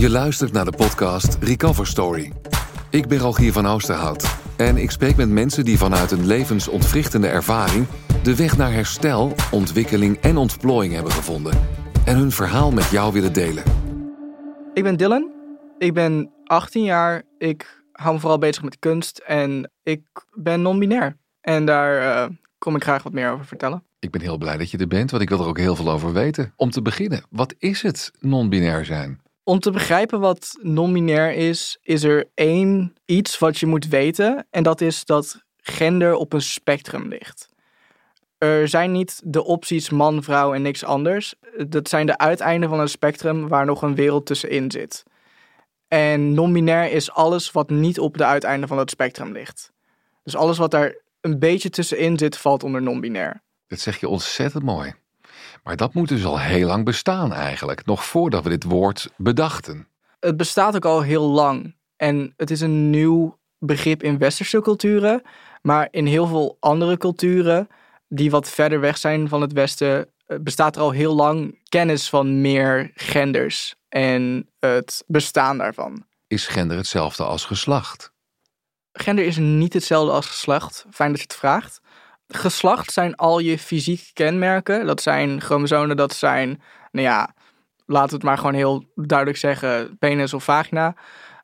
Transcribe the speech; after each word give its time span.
Je 0.00 0.10
luistert 0.10 0.52
naar 0.52 0.64
de 0.64 0.76
podcast 0.76 1.38
Recover 1.40 1.86
Story. 1.86 2.32
Ik 2.90 3.08
ben 3.08 3.18
Rogier 3.18 3.52
van 3.52 3.66
Oosterhout 3.66 4.38
en 4.56 4.76
ik 4.76 4.90
spreek 4.90 5.16
met 5.16 5.28
mensen 5.28 5.64
die 5.64 5.78
vanuit 5.78 6.10
een 6.10 6.26
levensontwrichtende 6.26 7.28
ervaring 7.28 7.86
de 8.22 8.36
weg 8.36 8.56
naar 8.56 8.72
herstel, 8.72 9.34
ontwikkeling 9.50 10.16
en 10.16 10.36
ontplooiing 10.36 10.94
hebben 10.94 11.12
gevonden 11.12 11.52
en 12.04 12.16
hun 12.16 12.30
verhaal 12.30 12.70
met 12.70 12.90
jou 12.90 13.12
willen 13.12 13.32
delen. 13.32 13.62
Ik 14.74 14.82
ben 14.82 14.96
Dylan. 14.96 15.30
Ik 15.78 15.94
ben 15.94 16.30
18 16.44 16.84
jaar. 16.84 17.22
Ik 17.38 17.84
hou 17.92 18.14
me 18.14 18.20
vooral 18.20 18.38
bezig 18.38 18.62
met 18.62 18.78
kunst 18.78 19.18
en 19.18 19.70
ik 19.82 20.02
ben 20.32 20.62
non-binair. 20.62 21.16
En 21.40 21.64
daar 21.64 22.02
uh, 22.02 22.36
kom 22.58 22.76
ik 22.76 22.82
graag 22.82 23.02
wat 23.02 23.12
meer 23.12 23.30
over 23.30 23.46
vertellen. 23.46 23.84
Ik 23.98 24.10
ben 24.10 24.20
heel 24.20 24.38
blij 24.38 24.56
dat 24.56 24.70
je 24.70 24.78
er 24.78 24.86
bent, 24.86 25.10
want 25.10 25.22
ik 25.22 25.28
wil 25.28 25.40
er 25.40 25.46
ook 25.46 25.58
heel 25.58 25.76
veel 25.76 25.90
over 25.90 26.12
weten. 26.12 26.52
Om 26.56 26.70
te 26.70 26.82
beginnen, 26.82 27.24
wat 27.30 27.54
is 27.58 27.82
het 27.82 28.10
non-binair 28.20 28.84
zijn? 28.84 29.20
Om 29.50 29.60
te 29.60 29.70
begrijpen 29.70 30.20
wat 30.20 30.58
non-binair 30.62 31.32
is, 31.32 31.78
is 31.82 32.02
er 32.02 32.30
één 32.34 32.94
iets 33.04 33.38
wat 33.38 33.58
je 33.58 33.66
moet 33.66 33.88
weten. 33.88 34.46
En 34.50 34.62
dat 34.62 34.80
is 34.80 35.04
dat 35.04 35.44
gender 35.56 36.14
op 36.14 36.32
een 36.32 36.42
spectrum 36.42 37.08
ligt. 37.08 37.48
Er 38.38 38.68
zijn 38.68 38.92
niet 38.92 39.20
de 39.24 39.44
opties 39.44 39.90
man, 39.90 40.22
vrouw 40.22 40.54
en 40.54 40.62
niks 40.62 40.84
anders. 40.84 41.34
Dat 41.68 41.88
zijn 41.88 42.06
de 42.06 42.18
uiteinden 42.18 42.68
van 42.68 42.80
een 42.80 42.88
spectrum 42.88 43.48
waar 43.48 43.64
nog 43.64 43.82
een 43.82 43.94
wereld 43.94 44.26
tussenin 44.26 44.70
zit. 44.70 45.02
En 45.88 46.34
non-binair 46.34 46.92
is 46.92 47.10
alles 47.10 47.50
wat 47.50 47.70
niet 47.70 47.98
op 47.98 48.16
de 48.16 48.24
uiteinden 48.24 48.68
van 48.68 48.78
het 48.78 48.90
spectrum 48.90 49.32
ligt. 49.32 49.72
Dus 50.24 50.36
alles 50.36 50.58
wat 50.58 50.70
daar 50.70 50.96
een 51.20 51.38
beetje 51.38 51.70
tussenin 51.70 52.18
zit, 52.18 52.36
valt 52.36 52.62
onder 52.62 52.82
non-binair. 52.82 53.42
Dat 53.66 53.80
zeg 53.80 54.00
je 54.00 54.08
ontzettend 54.08 54.64
mooi. 54.64 54.94
Maar 55.62 55.76
dat 55.76 55.94
moet 55.94 56.08
dus 56.08 56.24
al 56.24 56.40
heel 56.40 56.66
lang 56.66 56.84
bestaan 56.84 57.32
eigenlijk, 57.32 57.86
nog 57.86 58.04
voordat 58.04 58.42
we 58.42 58.48
dit 58.48 58.64
woord 58.64 59.12
bedachten. 59.16 59.88
Het 60.20 60.36
bestaat 60.36 60.76
ook 60.76 60.84
al 60.84 61.02
heel 61.02 61.28
lang. 61.28 61.74
En 61.96 62.32
het 62.36 62.50
is 62.50 62.60
een 62.60 62.90
nieuw 62.90 63.38
begrip 63.58 64.02
in 64.02 64.18
westerse 64.18 64.60
culturen. 64.60 65.22
Maar 65.62 65.88
in 65.90 66.06
heel 66.06 66.26
veel 66.26 66.56
andere 66.60 66.96
culturen, 66.96 67.68
die 68.08 68.30
wat 68.30 68.48
verder 68.48 68.80
weg 68.80 68.98
zijn 68.98 69.28
van 69.28 69.40
het 69.40 69.52
Westen, 69.52 70.08
eh, 70.26 70.36
bestaat 70.40 70.76
er 70.76 70.82
al 70.82 70.90
heel 70.90 71.14
lang 71.14 71.58
kennis 71.68 72.08
van 72.08 72.40
meer 72.40 72.90
genders 72.94 73.74
en 73.88 74.48
het 74.58 75.04
bestaan 75.06 75.58
daarvan. 75.58 76.04
Is 76.26 76.46
gender 76.46 76.76
hetzelfde 76.76 77.24
als 77.24 77.44
geslacht? 77.44 78.12
Gender 78.92 79.24
is 79.24 79.36
niet 79.36 79.72
hetzelfde 79.72 80.12
als 80.12 80.26
geslacht. 80.26 80.86
Fijn 80.90 81.10
dat 81.10 81.20
je 81.20 81.26
het 81.26 81.36
vraagt 81.36 81.79
geslacht 82.36 82.92
zijn 82.92 83.14
al 83.16 83.38
je 83.38 83.58
fysieke 83.58 84.12
kenmerken. 84.12 84.86
Dat 84.86 85.02
zijn 85.02 85.40
chromosomen, 85.40 85.96
dat 85.96 86.14
zijn, 86.14 86.62
nou 86.92 87.06
ja, 87.06 87.34
laten 87.86 88.08
we 88.08 88.14
het 88.14 88.24
maar 88.24 88.38
gewoon 88.38 88.54
heel 88.54 88.84
duidelijk 88.94 89.38
zeggen, 89.38 89.98
penis 89.98 90.34
of 90.34 90.44
vagina. 90.44 90.94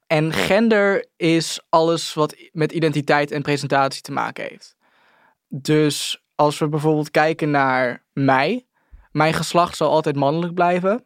En 0.06 0.32
gender 0.32 1.06
is 1.16 1.60
alles 1.68 2.14
wat 2.14 2.36
met 2.52 2.72
identiteit 2.72 3.30
en 3.30 3.42
presentatie 3.42 4.02
te 4.02 4.12
maken 4.12 4.44
heeft. 4.44 4.76
Dus 5.48 6.22
als 6.34 6.58
we 6.58 6.68
bijvoorbeeld 6.68 7.10
kijken 7.10 7.50
naar 7.50 8.04
mij, 8.12 8.66
mijn 9.12 9.34
geslacht 9.34 9.76
zal 9.76 9.90
altijd 9.90 10.16
mannelijk 10.16 10.54
blijven. 10.54 11.04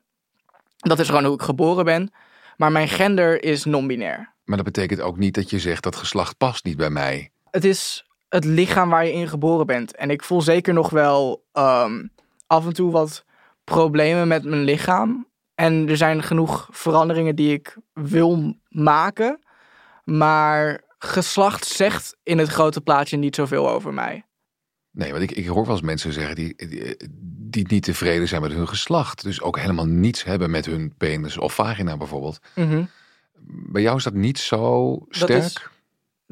Dat 0.77 0.99
is 0.99 1.09
gewoon 1.09 1.25
hoe 1.25 1.35
ik 1.35 1.43
geboren 1.43 1.85
ben. 1.85 2.13
Maar 2.57 2.73
mijn 2.73 2.89
gender 2.89 3.43
is 3.43 3.65
non-binair. 3.65 4.35
Maar 4.45 4.57
dat 4.57 4.67
betekent 4.73 5.01
ook 5.01 5.17
niet 5.17 5.35
dat 5.35 5.51
je 5.51 5.59
zegt 5.59 5.83
dat 5.83 5.97
geslacht 5.97 6.37
past 6.37 6.65
niet 6.65 6.77
bij 6.77 6.91
mij. 6.91 7.31
Het 7.51 7.65
is 7.65 8.10
het 8.31 8.45
lichaam 8.45 8.91
waar 8.91 9.07
je 9.07 9.13
in 9.13 9.29
geboren 9.29 9.67
bent. 9.67 9.97
En 9.97 10.11
ik 10.11 10.23
voel 10.23 10.41
zeker 10.41 10.75
nog 10.75 10.91
wel 10.91 11.45
ehm, 11.53 12.07
af 12.47 12.67
en 12.67 12.73
toe 12.73 12.91
wat 12.91 13.25
problemen 13.65 14.29
met 14.29 14.45
mijn 14.45 14.63
lichaam. 14.63 15.29
En 15.55 15.89
er 15.89 15.97
zijn 15.97 16.23
genoeg 16.23 16.69
veranderingen 16.71 17.37
die 17.37 17.53
ik 17.53 17.77
wil 17.93 18.57
maken. 18.69 19.39
Maar 20.05 20.81
geslacht 20.99 21.65
zegt 21.65 22.17
in 22.23 22.39
het 22.39 22.49
grote 22.49 22.81
plaatje 22.81 23.17
niet 23.17 23.35
zoveel 23.35 23.71
over 23.71 23.95
mij. 23.95 24.25
Nee, 24.91 25.11
want 25.11 25.23
ik, 25.23 25.31
ik 25.31 25.47
hoor 25.47 25.65
wel 25.65 25.75
eens 25.75 25.83
mensen 25.83 26.13
zeggen 26.13 26.35
die, 26.35 26.55
die, 27.51 27.67
niet 27.69 27.83
tevreden 27.83 28.29
zijn 28.29 28.43
met 28.43 28.53
hun 28.53 28.69
geslacht. 28.69 29.23
Dus 29.23 29.43
ook 29.43 29.59
helemaal 29.59 29.87
niets 29.87 30.25
hebben 30.25 30.51
met 30.51 30.67
hun 30.67 30.95
penis 30.97 31.39
of 31.39 31.55
vagina 31.55 31.97
bijvoorbeeld. 31.97 32.39
Mhm. 32.55 32.85
Bij 33.47 33.83
jou 33.83 33.97
is 33.97 34.05
dat 34.05 34.15
niet 34.15 34.39
zo 34.39 34.97
sterk? 35.09 35.71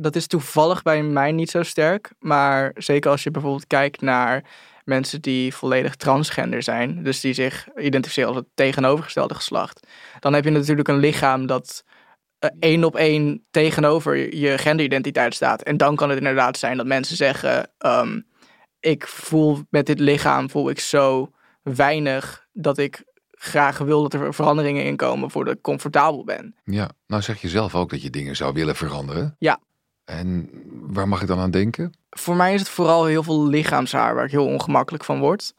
Dat 0.00 0.16
is 0.16 0.26
toevallig 0.26 0.82
bij 0.82 1.02
mij 1.02 1.32
niet 1.32 1.50
zo 1.50 1.62
sterk. 1.62 2.10
Maar 2.18 2.70
zeker 2.74 3.10
als 3.10 3.22
je 3.22 3.30
bijvoorbeeld 3.30 3.66
kijkt 3.66 4.00
naar 4.00 4.44
mensen 4.84 5.20
die 5.20 5.54
volledig 5.54 5.96
transgender 5.96 6.62
zijn. 6.62 7.02
Dus 7.02 7.20
die 7.20 7.32
zich 7.32 7.68
identificeren 7.76 8.28
als 8.28 8.38
het 8.38 8.46
tegenovergestelde 8.54 9.34
geslacht. 9.34 9.86
Dan 10.20 10.34
heb 10.34 10.44
je 10.44 10.50
natuurlijk 10.50 10.88
een 10.88 10.98
lichaam 10.98 11.46
dat 11.46 11.84
uh, 12.40 12.50
één 12.58 12.84
op 12.84 12.96
één 12.96 13.46
tegenover 13.50 14.36
je 14.36 14.58
genderidentiteit 14.58 15.34
staat. 15.34 15.62
En 15.62 15.76
dan 15.76 15.96
kan 15.96 16.08
het 16.08 16.18
inderdaad 16.18 16.58
zijn 16.58 16.76
dat 16.76 16.86
mensen 16.86 17.16
zeggen... 17.16 17.70
Um, 17.86 18.26
ik 18.80 19.06
voel 19.06 19.62
met 19.70 19.86
dit 19.86 19.98
lichaam 19.98 20.50
voel 20.50 20.70
ik 20.70 20.80
zo 20.80 21.30
weinig 21.62 22.46
dat 22.52 22.78
ik 22.78 23.04
graag 23.30 23.78
wil 23.78 24.02
dat 24.02 24.14
er 24.14 24.34
veranderingen 24.34 24.84
in 24.84 24.96
komen 24.96 25.30
voordat 25.30 25.54
ik 25.54 25.62
comfortabel 25.62 26.24
ben. 26.24 26.54
Ja, 26.64 26.90
nou 27.06 27.22
zeg 27.22 27.40
je 27.40 27.48
zelf 27.48 27.74
ook 27.74 27.90
dat 27.90 28.02
je 28.02 28.10
dingen 28.10 28.36
zou 28.36 28.52
willen 28.52 28.76
veranderen. 28.76 29.34
Ja, 29.38 29.60
en 30.08 30.50
waar 30.80 31.08
mag 31.08 31.20
ik 31.22 31.26
dan 31.26 31.38
aan 31.38 31.50
denken? 31.50 31.92
Voor 32.10 32.36
mij 32.36 32.54
is 32.54 32.60
het 32.60 32.68
vooral 32.68 33.04
heel 33.04 33.22
veel 33.22 33.46
lichaamshaar 33.46 34.14
waar 34.14 34.24
ik 34.24 34.30
heel 34.30 34.46
ongemakkelijk 34.46 35.04
van 35.04 35.18
word. 35.18 35.54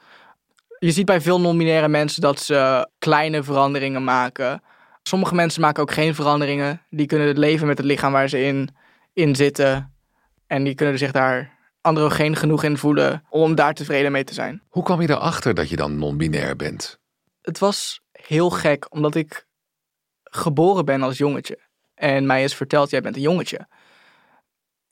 Je 0.79 0.91
ziet 0.91 1.05
bij 1.05 1.21
veel 1.21 1.41
non-binaire 1.41 1.87
mensen 1.87 2.21
dat 2.21 2.39
ze 2.39 2.89
kleine 2.99 3.43
veranderingen 3.43 4.03
maken. 4.03 4.63
Sommige 5.03 5.35
mensen 5.35 5.61
maken 5.61 5.81
ook 5.81 5.91
geen 5.91 6.15
veranderingen. 6.15 6.81
Die 6.89 7.05
kunnen 7.05 7.27
het 7.27 7.37
leven 7.37 7.67
met 7.67 7.77
het 7.77 7.87
lichaam 7.87 8.11
waar 8.11 8.29
ze 8.29 8.43
in, 8.43 8.69
in 9.13 9.35
zitten. 9.35 9.93
En 10.47 10.63
die 10.63 10.75
kunnen 10.75 10.97
zich 10.97 11.11
daar 11.11 11.57
androgeen 11.81 12.35
genoeg 12.35 12.63
in 12.63 12.77
voelen 12.77 13.23
om 13.29 13.55
daar 13.55 13.73
tevreden 13.73 14.11
mee 14.11 14.23
te 14.23 14.33
zijn. 14.33 14.61
Hoe 14.67 14.83
kwam 14.83 15.01
je 15.01 15.09
erachter 15.09 15.53
dat 15.53 15.69
je 15.69 15.75
dan 15.75 15.97
non-binair 15.97 16.55
bent? 16.55 16.99
Het 17.41 17.59
was 17.59 18.01
heel 18.11 18.49
gek, 18.49 18.85
omdat 18.89 19.15
ik 19.15 19.47
geboren 20.23 20.85
ben 20.85 21.01
als 21.01 21.17
jongetje. 21.17 21.59
En 21.93 22.25
mij 22.25 22.43
is 22.43 22.55
verteld, 22.55 22.89
jij 22.89 23.01
bent 23.01 23.15
een 23.15 23.21
jongetje. 23.21 23.67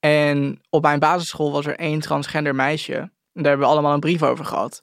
En 0.07 0.61
op 0.69 0.81
mijn 0.81 0.99
basisschool 0.99 1.51
was 1.51 1.65
er 1.65 1.75
één 1.75 1.99
transgender 1.99 2.55
meisje. 2.55 2.93
En 2.93 3.11
daar 3.33 3.47
hebben 3.47 3.67
we 3.67 3.73
allemaal 3.73 3.93
een 3.93 3.99
brief 3.99 4.23
over 4.23 4.45
gehad. 4.45 4.81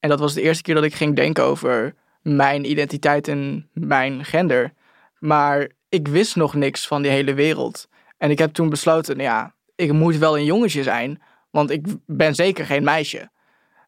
En 0.00 0.08
dat 0.08 0.20
was 0.20 0.34
de 0.34 0.42
eerste 0.42 0.62
keer 0.62 0.74
dat 0.74 0.84
ik 0.84 0.94
ging 0.94 1.16
denken 1.16 1.44
over 1.44 1.94
mijn 2.20 2.70
identiteit 2.70 3.28
en 3.28 3.68
mijn 3.72 4.24
gender. 4.24 4.72
Maar 5.18 5.70
ik 5.88 6.08
wist 6.08 6.36
nog 6.36 6.54
niks 6.54 6.86
van 6.86 7.02
die 7.02 7.10
hele 7.10 7.34
wereld. 7.34 7.88
En 8.18 8.30
ik 8.30 8.38
heb 8.38 8.52
toen 8.52 8.68
besloten, 8.68 9.16
nou 9.16 9.28
ja, 9.28 9.54
ik 9.74 9.92
moet 9.92 10.16
wel 10.16 10.38
een 10.38 10.44
jongetje 10.44 10.82
zijn, 10.82 11.22
want 11.50 11.70
ik 11.70 11.86
ben 12.06 12.34
zeker 12.34 12.66
geen 12.66 12.84
meisje. 12.84 13.30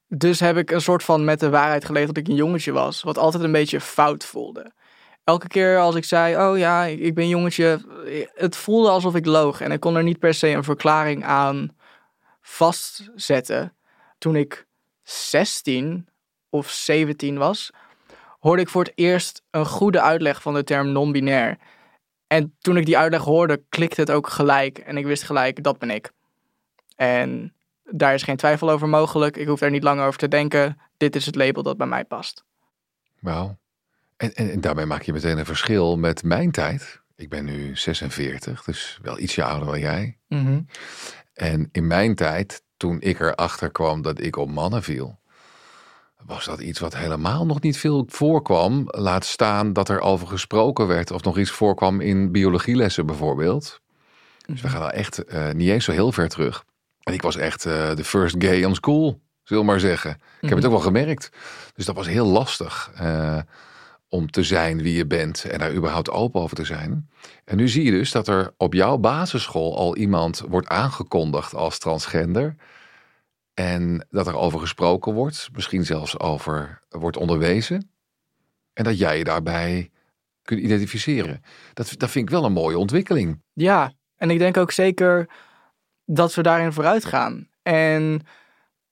Dus 0.08 0.40
heb 0.40 0.56
ik 0.56 0.70
een 0.70 0.80
soort 0.80 1.02
van 1.02 1.24
met 1.24 1.40
de 1.40 1.50
waarheid 1.50 1.84
geleefd 1.84 2.06
dat 2.06 2.16
ik 2.16 2.28
een 2.28 2.34
jongetje 2.34 2.72
was, 2.72 3.02
wat 3.02 3.18
altijd 3.18 3.44
een 3.44 3.52
beetje 3.52 3.80
fout 3.80 4.24
voelde 4.24 4.72
elke 5.24 5.48
keer 5.48 5.78
als 5.78 5.94
ik 5.94 6.04
zei, 6.04 6.48
oh 6.48 6.58
ja, 6.58 6.84
ik 6.84 7.14
ben 7.14 7.28
jongetje, 7.28 7.80
het 8.34 8.56
voelde 8.56 8.88
alsof 8.88 9.14
ik 9.14 9.26
loog. 9.26 9.60
En 9.60 9.72
ik 9.72 9.80
kon 9.80 9.96
er 9.96 10.02
niet 10.02 10.18
per 10.18 10.34
se 10.34 10.48
een 10.48 10.64
verklaring 10.64 11.24
aan 11.24 11.76
vastzetten. 12.40 13.76
Toen 14.18 14.36
ik 14.36 14.66
16 15.02 16.08
of 16.50 16.70
17 16.70 17.38
was, 17.38 17.70
hoorde 18.38 18.62
ik 18.62 18.68
voor 18.68 18.84
het 18.84 18.92
eerst 18.94 19.42
een 19.50 19.66
goede 19.66 20.00
uitleg 20.00 20.42
van 20.42 20.54
de 20.54 20.64
term 20.64 20.92
non-binair. 20.92 21.58
En 22.26 22.56
toen 22.58 22.76
ik 22.76 22.86
die 22.86 22.98
uitleg 22.98 23.22
hoorde, 23.22 23.62
klikte 23.68 24.00
het 24.00 24.10
ook 24.10 24.28
gelijk. 24.28 24.78
En 24.78 24.96
ik 24.96 25.06
wist 25.06 25.22
gelijk, 25.22 25.62
dat 25.62 25.78
ben 25.78 25.90
ik. 25.90 26.12
En 26.96 27.54
daar 27.84 28.14
is 28.14 28.22
geen 28.22 28.36
twijfel 28.36 28.70
over 28.70 28.88
mogelijk. 28.88 29.36
Ik 29.36 29.46
hoef 29.46 29.58
daar 29.58 29.70
niet 29.70 29.82
langer 29.82 30.06
over 30.06 30.18
te 30.18 30.28
denken. 30.28 30.78
Dit 30.96 31.16
is 31.16 31.26
het 31.26 31.34
label 31.34 31.62
dat 31.62 31.76
bij 31.76 31.86
mij 31.86 32.04
past. 32.04 32.44
Wauw. 33.20 33.56
En, 34.32 34.50
en, 34.50 34.60
daarmee 34.60 34.86
maak 34.86 35.02
je 35.02 35.12
meteen 35.12 35.38
een 35.38 35.44
verschil 35.44 35.96
met 35.96 36.22
mijn 36.22 36.50
tijd. 36.50 37.02
Ik 37.16 37.28
ben 37.28 37.44
nu 37.44 37.76
46, 37.76 38.64
dus 38.64 38.98
wel 39.02 39.18
ietsje 39.18 39.44
ouder 39.44 39.66
dan 39.66 39.80
jij. 39.80 40.18
Mhm. 40.28 40.60
En 41.34 41.68
in 41.72 41.86
mijn 41.86 42.14
tijd, 42.14 42.62
toen 42.76 43.00
ik 43.00 43.20
erachter 43.20 43.70
kwam 43.70 44.02
dat 44.02 44.20
ik 44.20 44.36
op 44.36 44.50
mannen 44.50 44.82
viel, 44.82 45.18
was 46.26 46.44
dat 46.44 46.60
iets 46.60 46.80
wat 46.80 46.96
helemaal 46.96 47.46
nog 47.46 47.60
niet 47.60 47.78
veel 47.78 48.04
voorkwam. 48.08 48.84
Laat 48.86 49.24
staan 49.24 49.72
dat 49.72 49.88
er 49.88 50.00
over 50.00 50.26
gesproken 50.26 50.86
werd 50.86 51.10
of 51.10 51.22
nog 51.22 51.38
iets 51.38 51.50
voorkwam 51.50 52.00
in 52.00 52.32
biologielessen 52.32 53.06
bijvoorbeeld. 53.06 53.80
Dus 54.46 54.60
we 54.60 54.66
mhm. 54.66 54.76
gaan 54.76 54.86
dan 54.86 54.98
echt 54.98 55.32
uh, 55.32 55.50
niet 55.50 55.68
eens 55.68 55.84
zo 55.84 55.92
heel 55.92 56.12
ver 56.12 56.28
terug. 56.28 56.64
En 57.02 57.12
ik 57.12 57.22
was 57.22 57.36
echt 57.36 57.66
uh, 57.66 57.94
de 57.94 58.04
first 58.04 58.34
gay 58.38 58.64
on 58.64 58.74
school, 58.74 59.20
we 59.44 59.62
maar 59.62 59.80
zeggen. 59.80 60.10
Ik 60.10 60.18
heb 60.48 60.50
het 60.50 60.58
mhm. 60.58 60.66
ook 60.66 60.72
wel 60.72 60.80
gemerkt. 60.80 61.28
Dus 61.74 61.84
dat 61.84 61.94
was 61.94 62.06
heel 62.06 62.26
lastig. 62.26 62.92
Uh, 63.02 63.38
om 64.14 64.30
te 64.30 64.42
zijn 64.42 64.82
wie 64.82 64.96
je 64.96 65.06
bent 65.06 65.44
en 65.44 65.58
daar 65.58 65.74
überhaupt 65.74 66.10
open 66.10 66.40
over 66.40 66.56
te 66.56 66.64
zijn. 66.64 67.08
En 67.44 67.56
nu 67.56 67.68
zie 67.68 67.84
je 67.84 67.90
dus 67.90 68.10
dat 68.10 68.28
er 68.28 68.54
op 68.56 68.72
jouw 68.72 68.98
basisschool 68.98 69.76
al 69.76 69.96
iemand 69.96 70.42
wordt 70.48 70.68
aangekondigd 70.68 71.54
als 71.54 71.78
transgender. 71.78 72.54
En 73.54 74.06
dat 74.10 74.26
er 74.26 74.36
over 74.36 74.60
gesproken 74.60 75.12
wordt, 75.12 75.48
misschien 75.52 75.84
zelfs 75.84 76.18
over 76.18 76.82
wordt 76.88 77.16
onderwezen. 77.16 77.90
En 78.72 78.84
dat 78.84 78.98
jij 78.98 79.18
je 79.18 79.24
daarbij 79.24 79.90
kunnen 80.42 80.64
identificeren. 80.64 81.42
Dat, 81.72 81.94
dat 81.96 82.10
vind 82.10 82.24
ik 82.24 82.34
wel 82.34 82.44
een 82.44 82.52
mooie 82.52 82.78
ontwikkeling. 82.78 83.42
Ja, 83.52 83.92
en 84.16 84.30
ik 84.30 84.38
denk 84.38 84.56
ook 84.56 84.72
zeker 84.72 85.28
dat 86.04 86.34
we 86.34 86.42
daarin 86.42 86.72
vooruit 86.72 87.04
gaan. 87.04 87.48
En 87.62 88.26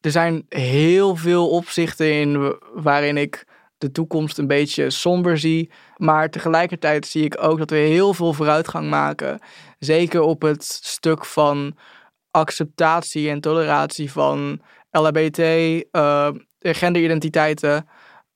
er 0.01 0.11
zijn 0.11 0.47
heel 0.49 1.17
veel 1.17 1.51
opzichten 1.51 2.13
in 2.13 2.59
waarin 2.75 3.17
ik 3.17 3.45
de 3.83 3.93
toekomst 3.93 4.39
een 4.39 4.47
beetje 4.47 4.91
somber 4.91 5.39
zie. 5.39 5.71
Maar 5.97 6.31
tegelijkertijd 6.31 7.07
zie 7.07 7.25
ik 7.25 7.43
ook 7.43 7.59
dat 7.59 7.71
we 7.71 7.77
heel 7.77 8.15
veel 8.15 8.33
vooruitgang 8.33 8.91
maken. 8.91 9.39
Zeker 9.79 10.21
op 10.21 10.43
het 10.43 10.65
stuk 10.65 11.25
van 11.25 11.77
acceptatie 12.31 13.31
en 13.31 13.41
toleratie 13.41 14.13
van 14.13 14.61
LHBT, 14.91 15.39
uh, 15.93 16.29
genderidentiteiten. 16.61 17.89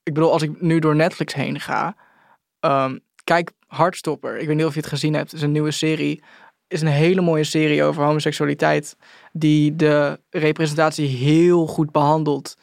Ik 0.03 0.15
bedoel, 0.15 0.33
als 0.33 0.43
ik 0.43 0.61
nu 0.61 0.79
door 0.79 0.97
Netflix 0.97 1.35
heen 1.35 1.61
ga, 1.61 1.97
um, 2.61 3.01
kijk 3.25 3.53
Hartstopper. 3.67 4.37
Ik 4.37 4.47
weet 4.47 4.57
niet 4.57 4.67
of 4.67 4.75
je 4.75 4.81
het 4.81 4.89
gezien 4.89 5.15
hebt. 5.15 5.31
Het 5.31 5.41
is 5.41 5.47
een 5.47 5.53
nieuwe 5.53 5.71
serie. 5.71 6.23
is 6.69 6.81
een 6.81 6.89
hele 6.89 7.21
mooie 7.21 7.45
serie 7.45 7.85
over 7.85 8.05
homoseksualiteit. 8.05 8.97
Die 9.33 9.77
de 9.77 10.21
representatie 10.31 11.07
heel 11.09 11.67
goed 11.67 11.93
behandelt. 11.93 12.57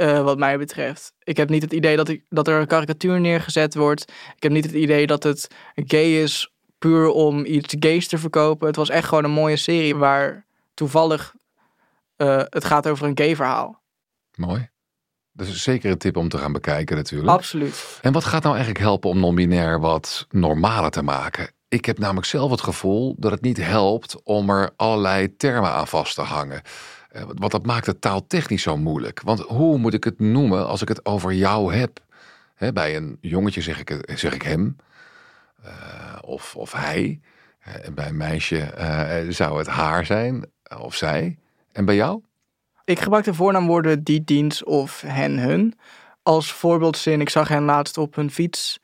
Uh, 0.00 0.22
wat 0.22 0.38
mij 0.38 0.58
betreft. 0.58 1.12
Ik 1.22 1.36
heb 1.36 1.48
niet 1.48 1.62
het 1.62 1.72
idee 1.72 1.96
dat, 1.96 2.08
ik, 2.08 2.24
dat 2.28 2.48
er 2.48 2.60
een 2.60 2.66
karikatuur 2.66 3.20
neergezet 3.20 3.74
wordt. 3.74 4.02
Ik 4.36 4.42
heb 4.42 4.52
niet 4.52 4.64
het 4.64 4.74
idee 4.74 5.06
dat 5.06 5.22
het 5.22 5.48
gay 5.74 6.22
is 6.22 6.52
puur 6.78 7.08
om 7.08 7.44
iets 7.44 7.76
gays 7.78 8.08
te 8.08 8.18
verkopen. 8.18 8.66
Het 8.66 8.76
was 8.76 8.88
echt 8.88 9.08
gewoon 9.08 9.24
een 9.24 9.30
mooie 9.30 9.56
serie 9.56 9.96
waar 9.96 10.46
toevallig 10.74 11.34
uh, 12.16 12.42
het 12.44 12.64
gaat 12.64 12.88
over 12.88 13.06
een 13.06 13.18
gay 13.18 13.36
verhaal. 13.36 13.82
Mooi. 14.34 14.68
Dat 15.32 15.46
is 15.46 15.62
zeker 15.62 15.90
een 15.90 15.98
tip 15.98 16.16
om 16.16 16.28
te 16.28 16.38
gaan 16.38 16.52
bekijken 16.52 16.96
natuurlijk. 16.96 17.30
Absoluut. 17.30 17.98
En 18.02 18.12
wat 18.12 18.24
gaat 18.24 18.42
nou 18.42 18.54
eigenlijk 18.54 18.84
helpen 18.84 19.10
om 19.10 19.20
non-binair 19.20 19.80
wat 19.80 20.26
normaler 20.30 20.90
te 20.90 21.02
maken? 21.02 21.52
Ik 21.68 21.84
heb 21.84 21.98
namelijk 21.98 22.26
zelf 22.26 22.50
het 22.50 22.60
gevoel 22.60 23.14
dat 23.18 23.30
het 23.30 23.40
niet 23.40 23.56
helpt 23.56 24.22
om 24.22 24.50
er 24.50 24.70
allerlei 24.76 25.36
termen 25.36 25.70
aan 25.70 25.88
vast 25.88 26.14
te 26.14 26.22
hangen. 26.22 26.62
Eh, 27.10 27.22
want 27.22 27.52
dat 27.52 27.66
maakt 27.66 27.86
het 27.86 28.00
taaltechnisch 28.00 28.62
zo 28.62 28.76
moeilijk. 28.76 29.20
Want 29.22 29.40
hoe 29.40 29.78
moet 29.78 29.94
ik 29.94 30.04
het 30.04 30.18
noemen 30.18 30.66
als 30.66 30.82
ik 30.82 30.88
het 30.88 31.04
over 31.04 31.32
jou 31.32 31.74
heb? 31.74 32.08
bij 32.74 32.96
een 32.96 33.18
jongetje 33.20 33.60
zeg 33.60 33.80
ik, 33.80 34.12
zeg 34.14 34.34
ik 34.34 34.42
hem 34.42 34.76
uh, 35.64 36.18
of, 36.20 36.56
of 36.56 36.72
hij. 36.72 37.20
En 37.60 37.94
bij 37.94 38.08
een 38.08 38.16
meisje 38.16 38.72
zou 39.28 39.58
het 39.58 39.66
haar 39.66 40.06
zijn 40.06 40.44
of 40.78 40.94
zij. 40.94 41.38
En 41.72 41.84
bij 41.84 41.94
jou? 41.94 42.22
Ik 42.84 43.00
gebruik 43.00 43.24
de 43.24 43.34
voornaamwoorden 43.34 44.04
die, 44.04 44.24
diens 44.24 44.64
of 44.64 45.00
hen, 45.00 45.38
hun. 45.38 45.78
Als 46.22 46.52
voorbeeldzin, 46.52 47.20
ik 47.20 47.28
zag 47.28 47.48
hen 47.48 47.62
laatst 47.62 47.98
op 47.98 48.14
hun 48.14 48.30
fiets 48.30 48.78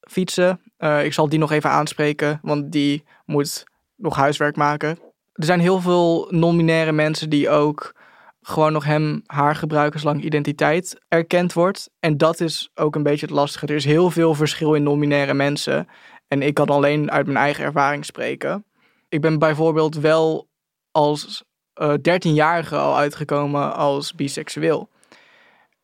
fietsen. 0.00 0.60
Ik 1.02 1.12
zal 1.12 1.28
die 1.28 1.38
nog 1.38 1.52
even 1.52 1.70
aanspreken, 1.70 2.38
want 2.42 2.72
die 2.72 3.04
moet 3.24 3.64
nog 3.96 4.16
huiswerk 4.16 4.56
maken. 4.56 4.98
Er 5.36 5.44
zijn 5.44 5.60
heel 5.60 5.80
veel 5.80 6.28
non-binaire 6.30 6.92
mensen 6.92 7.30
die 7.30 7.50
ook 7.50 7.94
gewoon 8.40 8.72
nog 8.72 8.84
hem, 8.84 9.22
haar 9.26 9.54
gebruiken 9.56 10.00
zolang 10.00 10.22
identiteit 10.22 10.98
erkend 11.08 11.52
wordt. 11.52 11.90
En 12.00 12.16
dat 12.16 12.40
is 12.40 12.70
ook 12.74 12.94
een 12.94 13.02
beetje 13.02 13.26
het 13.26 13.34
lastige. 13.34 13.66
Er 13.66 13.74
is 13.74 13.84
heel 13.84 14.10
veel 14.10 14.34
verschil 14.34 14.74
in 14.74 14.82
non-binaire 14.82 15.34
mensen. 15.34 15.88
En 16.28 16.42
ik 16.42 16.54
kan 16.54 16.66
alleen 16.66 17.10
uit 17.10 17.26
mijn 17.26 17.38
eigen 17.38 17.64
ervaring 17.64 18.04
spreken. 18.04 18.64
Ik 19.08 19.20
ben 19.20 19.38
bijvoorbeeld 19.38 19.94
wel 19.94 20.48
als 20.90 21.44
uh, 21.82 21.94
eh, 21.94 21.98
13-jarige 21.98 22.76
al 22.76 22.96
uitgekomen 22.96 23.74
als 23.74 24.14
biseksueel. 24.14 24.88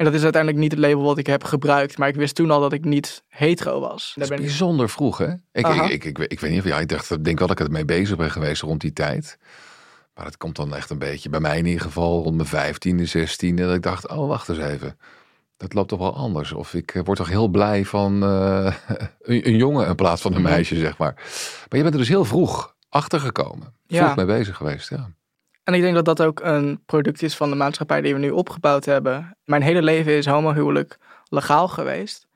En 0.03 0.09
dat 0.09 0.17
is 0.17 0.23
uiteindelijk 0.23 0.63
niet 0.63 0.73
het 0.73 0.81
label 0.81 1.03
wat 1.03 1.19
ik 1.19 1.27
heb 1.27 1.45
gebruikt. 1.45 1.99
Maar 1.99 2.09
ik 2.09 2.15
wist 2.15 2.35
toen 2.35 2.51
al 2.51 2.61
dat 2.61 2.73
ik 2.73 2.85
niet 2.85 3.23
hetero 3.29 3.81
was. 3.81 4.13
Dat 4.15 4.31
is 4.31 4.37
bijzonder 4.37 4.89
vroeg, 4.89 5.19
hè? 5.19 5.33
Ik, 5.53 5.67
ik, 5.67 5.91
ik, 5.91 6.05
ik, 6.05 6.19
ik, 6.19 6.41
weet 6.41 6.51
niet 6.51 6.61
of 6.61 6.67
ja, 6.67 6.79
ik 6.81 6.89
dacht, 6.89 7.25
denk 7.25 7.39
wel 7.39 7.49
dat 7.49 7.61
ik 7.61 7.67
er 7.67 7.73
mee 7.73 7.85
bezig 7.85 8.17
ben 8.17 8.31
geweest 8.31 8.63
rond 8.63 8.81
die 8.81 8.93
tijd. 8.93 9.39
Maar 10.15 10.25
het 10.25 10.37
komt 10.37 10.57
dan 10.57 10.75
echt 10.75 10.91
een 10.91 10.99
beetje, 10.99 11.29
bij 11.29 11.41
mij 11.41 11.59
in 11.59 11.67
ieder 11.67 11.81
geval, 11.81 12.23
rond 12.23 12.53
mijn 12.53 12.75
15e, 12.75 13.19
16e. 13.19 13.55
Dat 13.55 13.75
ik 13.75 13.83
dacht, 13.83 14.09
oh, 14.09 14.29
wacht 14.29 14.49
eens 14.49 14.59
even. 14.59 14.99
Dat 15.57 15.75
loopt 15.75 15.89
toch 15.89 15.99
wel 15.99 16.17
anders. 16.17 16.53
Of 16.53 16.75
ik 16.75 16.95
eh, 16.95 17.03
word 17.05 17.19
toch 17.19 17.29
heel 17.29 17.49
blij 17.49 17.85
van 17.85 18.23
uh, 18.23 18.65
een, 19.21 19.49
een, 19.49 19.57
jongen 19.57 19.87
in 19.87 19.95
plaats 19.95 20.23
van 20.23 20.35
een 20.35 20.43
mhm. 20.43 20.51
meisje, 20.51 20.77
zeg 20.77 20.99
maar. 20.99 21.15
Maar 21.15 21.79
je 21.79 21.83
bent 21.83 21.95
er 21.95 22.01
dus 22.01 22.09
heel 22.09 22.25
vroeg 22.25 22.75
achter 22.89 23.21
gekomen. 23.21 23.75
Vroeg 23.87 24.01
ja. 24.01 24.15
mee 24.15 24.27
bezig 24.27 24.57
geweest, 24.57 24.89
ja. 24.89 25.11
En 25.65 25.75
ik 25.75 25.81
denk 25.81 25.95
dat 25.95 26.05
dat 26.05 26.23
ook 26.23 26.41
een 26.41 26.83
product 26.87 27.23
is 27.23 27.37
van 27.37 27.51
de 27.51 27.57
maatschappij 27.57 28.01
die 28.01 28.15
we 28.15 28.21
nu 28.21 28.31
opgebouwd 28.31 28.85
hebben. 28.85 29.37
Mijn 29.45 29.63
hele 29.63 29.83
leven 29.83 30.13
is 30.13 30.27
homohuwelijk 30.27 30.99
legaal 31.29 31.69
geweest. 31.69 32.27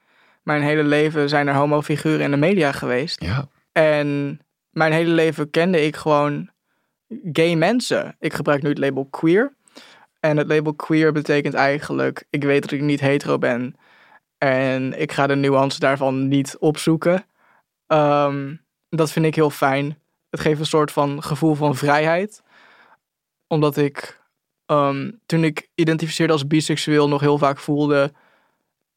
Mijn 0.42 0.62
hele 0.62 0.84
leven 0.84 1.28
zijn 1.28 1.48
er 1.48 1.54
homofiguren 1.54 2.20
in 2.20 2.30
de 2.30 2.36
media 2.36 2.72
geweest. 2.72 3.20
Ja. 3.20 3.48
En 3.72 4.40
mijn 4.70 4.92
hele 4.92 5.10
leven 5.10 5.50
kende 5.50 5.86
ik 5.86 5.96
gewoon 5.96 6.50
gay 7.32 7.54
mensen. 7.54 8.16
Ik 8.18 8.34
gebruik 8.34 8.62
nu 8.62 8.68
het 8.68 8.78
label 8.78 9.04
queer. 9.04 9.54
En 10.20 10.36
het 10.36 10.46
label 10.46 10.74
queer 10.74 11.12
betekent 11.12 11.54
eigenlijk, 11.54 12.24
ik 12.30 12.44
weet 12.44 12.62
dat 12.62 12.70
ik 12.70 12.80
niet 12.80 13.00
hetero 13.00 13.38
ben. 13.38 13.76
En 14.38 15.00
ik 15.00 15.12
ga 15.12 15.26
de 15.26 15.36
nuance 15.36 15.78
daarvan 15.78 16.28
niet 16.28 16.56
opzoeken. 16.58 17.24
Um, 17.86 18.64
dat 18.88 19.12
vind 19.12 19.26
ik 19.26 19.34
heel 19.34 19.50
fijn. 19.50 19.98
Het 20.30 20.40
geeft 20.40 20.60
een 20.60 20.66
soort 20.66 20.92
van 20.92 21.22
gevoel 21.22 21.54
van 21.54 21.76
vrijheid 21.76 22.42
omdat 23.46 23.76
ik 23.76 24.24
ehm, 24.66 25.10
toen 25.26 25.44
ik 25.44 25.68
identificeerde 25.74 26.32
als 26.32 26.46
biseksueel 26.46 27.08
nog 27.08 27.20
heel 27.20 27.38
vaak 27.38 27.58
voelde. 27.58 28.12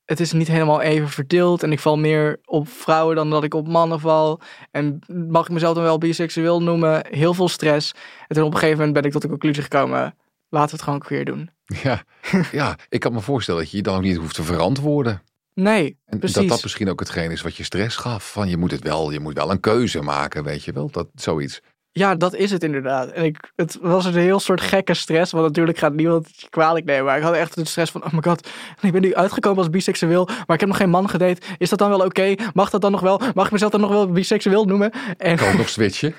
Het 0.06 0.20
is 0.20 0.32
niet 0.32 0.48
helemaal 0.48 0.82
even 0.82 1.10
verdeeld. 1.10 1.64
En 1.64 1.72
ik 1.72 1.80
val 1.80 1.98
meer 1.98 2.40
op 2.46 2.70
vrouwen 2.70 3.16
dan 3.16 3.30
dat 3.30 3.44
ik 3.44 3.54
op 3.54 3.68
mannen 3.68 4.00
val. 4.00 4.42
En 4.72 5.00
mag 5.08 5.46
ik 5.46 5.52
mezelf 5.52 5.76
dan 5.76 5.84
wel 5.84 5.98
biseksueel 5.98 6.62
noemen? 6.62 7.06
Heel 7.10 7.34
veel 7.34 7.48
stress. 7.48 7.94
En 8.28 8.36
toen 8.36 8.44
op 8.44 8.54
een 8.54 8.60
gegeven 8.60 8.78
moment 8.78 8.94
ben 8.94 9.06
ik 9.06 9.12
tot 9.12 9.22
de 9.22 9.28
conclusie 9.28 9.64
gekomen. 9.64 10.16
Laten 10.50 10.70
we 10.70 10.76
het 10.76 10.82
gewoon 10.82 11.00
queer 11.00 11.26
doen. 11.26 11.50
Ja, 11.84 12.04
ja, 12.52 12.78
ik 12.90 13.00
kan 13.00 13.14
me 13.14 13.22
voorstellen 13.22 13.62
dat 13.62 13.72
je 13.72 13.78
je 13.78 13.84
dan 13.84 13.96
ook 13.96 14.02
niet 14.02 14.18
hoeft 14.18 14.36
te 14.36 14.44
verantwoorden. 14.44 15.22
Nee, 15.54 15.98
en 16.06 16.20
precies. 16.20 16.38
dat 16.38 16.48
dat 16.48 16.64
misschien 16.64 16.90
ook 16.90 17.00
hetgeen 17.00 17.32
is 17.32 17.42
wat 17.42 17.56
je 17.56 17.64
stress 17.64 17.96
gaf. 17.96 18.32
Van 18.32 18.50
je 18.50 18.58
moet 18.58 18.72
het 18.72 18.84
wel, 18.84 19.12
je 19.12 19.20
moet 19.20 19.34
wel 19.34 19.52
een 19.52 19.60
keuze 19.60 20.02
maken, 20.02 20.44
weet 20.44 20.64
je 20.64 20.72
wel. 20.72 20.90
Dat 20.92 21.08
zoiets. 21.14 21.62
Ja, 22.00 22.16
dat 22.16 22.36
is 22.36 22.52
het 22.52 22.64
inderdaad. 22.64 23.10
En 23.10 23.24
ik, 23.24 23.52
het 23.56 23.78
was 23.82 24.06
een 24.06 24.14
heel 24.14 24.40
soort 24.40 24.62
gekke 24.62 24.94
stress. 24.94 25.32
Want 25.32 25.46
natuurlijk 25.46 25.78
gaat 25.78 25.94
niemand 25.94 26.48
kwalijk 26.50 26.86
nemen. 26.86 27.06
Maar 27.06 27.18
ik 27.18 27.24
had 27.24 27.34
echt 27.34 27.56
de 27.56 27.66
stress 27.66 27.92
van: 27.92 28.04
oh 28.04 28.14
my 28.14 28.22
god, 28.22 28.50
ik 28.82 28.92
ben 28.92 29.02
nu 29.02 29.16
uitgekomen 29.16 29.58
als 29.58 29.70
biseksueel. 29.70 30.26
Maar 30.26 30.56
ik 30.56 30.60
heb 30.60 30.70
nog 30.70 30.78
geen 30.78 30.90
man 30.90 31.10
gedate. 31.10 31.42
Is 31.58 31.70
dat 31.70 31.80
dan 31.80 31.90
wel 31.90 32.06
oké? 32.06 32.36
Mag 32.54 32.70
dat 32.70 32.82
dan 32.82 32.92
nog 32.92 33.02
wel? 33.02 33.22
Mag 33.34 33.46
ik 33.46 33.52
mezelf 33.52 33.72
dan 33.72 33.82
nog 33.82 33.90
wel 33.90 34.12
biseksueel 34.12 34.66
noemen? 34.66 34.92
En... 35.18 35.38
Kan 35.38 35.58
nog 35.58 35.70
switchen? 35.80 36.16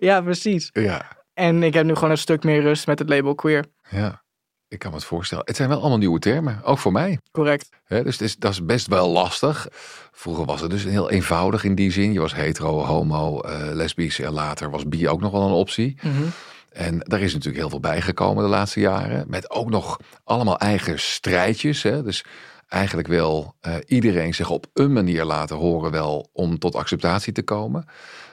ja, 0.00 0.20
precies. 0.20 0.70
Ja. 0.72 1.20
En 1.34 1.62
ik 1.62 1.74
heb 1.74 1.84
nu 1.84 1.94
gewoon 1.94 2.10
een 2.10 2.18
stuk 2.18 2.44
meer 2.44 2.62
rust 2.62 2.86
met 2.86 2.98
het 2.98 3.08
label 3.08 3.34
queer. 3.34 3.64
Ja. 3.90 4.22
Ik 4.72 4.78
kan 4.78 4.90
me 4.90 4.96
het 4.96 5.06
voorstellen. 5.06 5.44
Het 5.46 5.56
zijn 5.56 5.68
wel 5.68 5.80
allemaal 5.80 5.98
nieuwe 5.98 6.18
termen, 6.18 6.60
ook 6.64 6.78
voor 6.78 6.92
mij. 6.92 7.18
Correct. 7.30 7.68
dus 7.88 8.18
is, 8.18 8.36
dat 8.36 8.52
is 8.52 8.64
best 8.64 8.86
wel 8.86 9.08
lastig. 9.08 9.68
Vroeger 10.12 10.44
was 10.44 10.60
het 10.60 10.70
dus 10.70 10.84
heel 10.84 11.10
eenvoudig 11.10 11.64
in 11.64 11.74
die 11.74 11.92
zin. 11.92 12.12
Je 12.12 12.20
was 12.20 12.34
hetero, 12.34 12.84
homo, 12.84 13.40
uh, 13.44 13.58
lesbisch 13.72 14.20
en 14.20 14.32
later 14.32 14.70
was 14.70 14.88
bi 14.88 15.08
ook 15.08 15.20
nog 15.20 15.32
wel 15.32 15.42
een 15.42 15.52
optie. 15.52 15.96
Mhm. 16.02 16.22
En 16.72 16.98
daar 16.98 17.20
is 17.20 17.32
natuurlijk 17.32 17.60
heel 17.60 17.70
veel 17.70 17.80
bijgekomen 17.80 18.42
de 18.42 18.48
laatste 18.50 18.80
jaren. 18.80 19.24
Met 19.28 19.50
ook 19.50 19.70
nog 19.70 19.98
allemaal 20.24 20.58
eigen 20.58 21.00
strijdjes. 21.00 21.82
Hè? 21.82 22.02
Dus 22.02 22.24
eigenlijk 22.68 23.08
wil 23.08 23.54
uh, 23.66 23.74
iedereen 23.86 24.34
zich 24.34 24.50
op 24.50 24.66
een 24.72 24.92
manier 24.92 25.24
laten 25.24 25.56
horen 25.56 25.90
wel 25.90 26.28
om 26.32 26.58
tot 26.58 26.74
acceptatie 26.74 27.32
te 27.32 27.42
komen. 27.42 27.84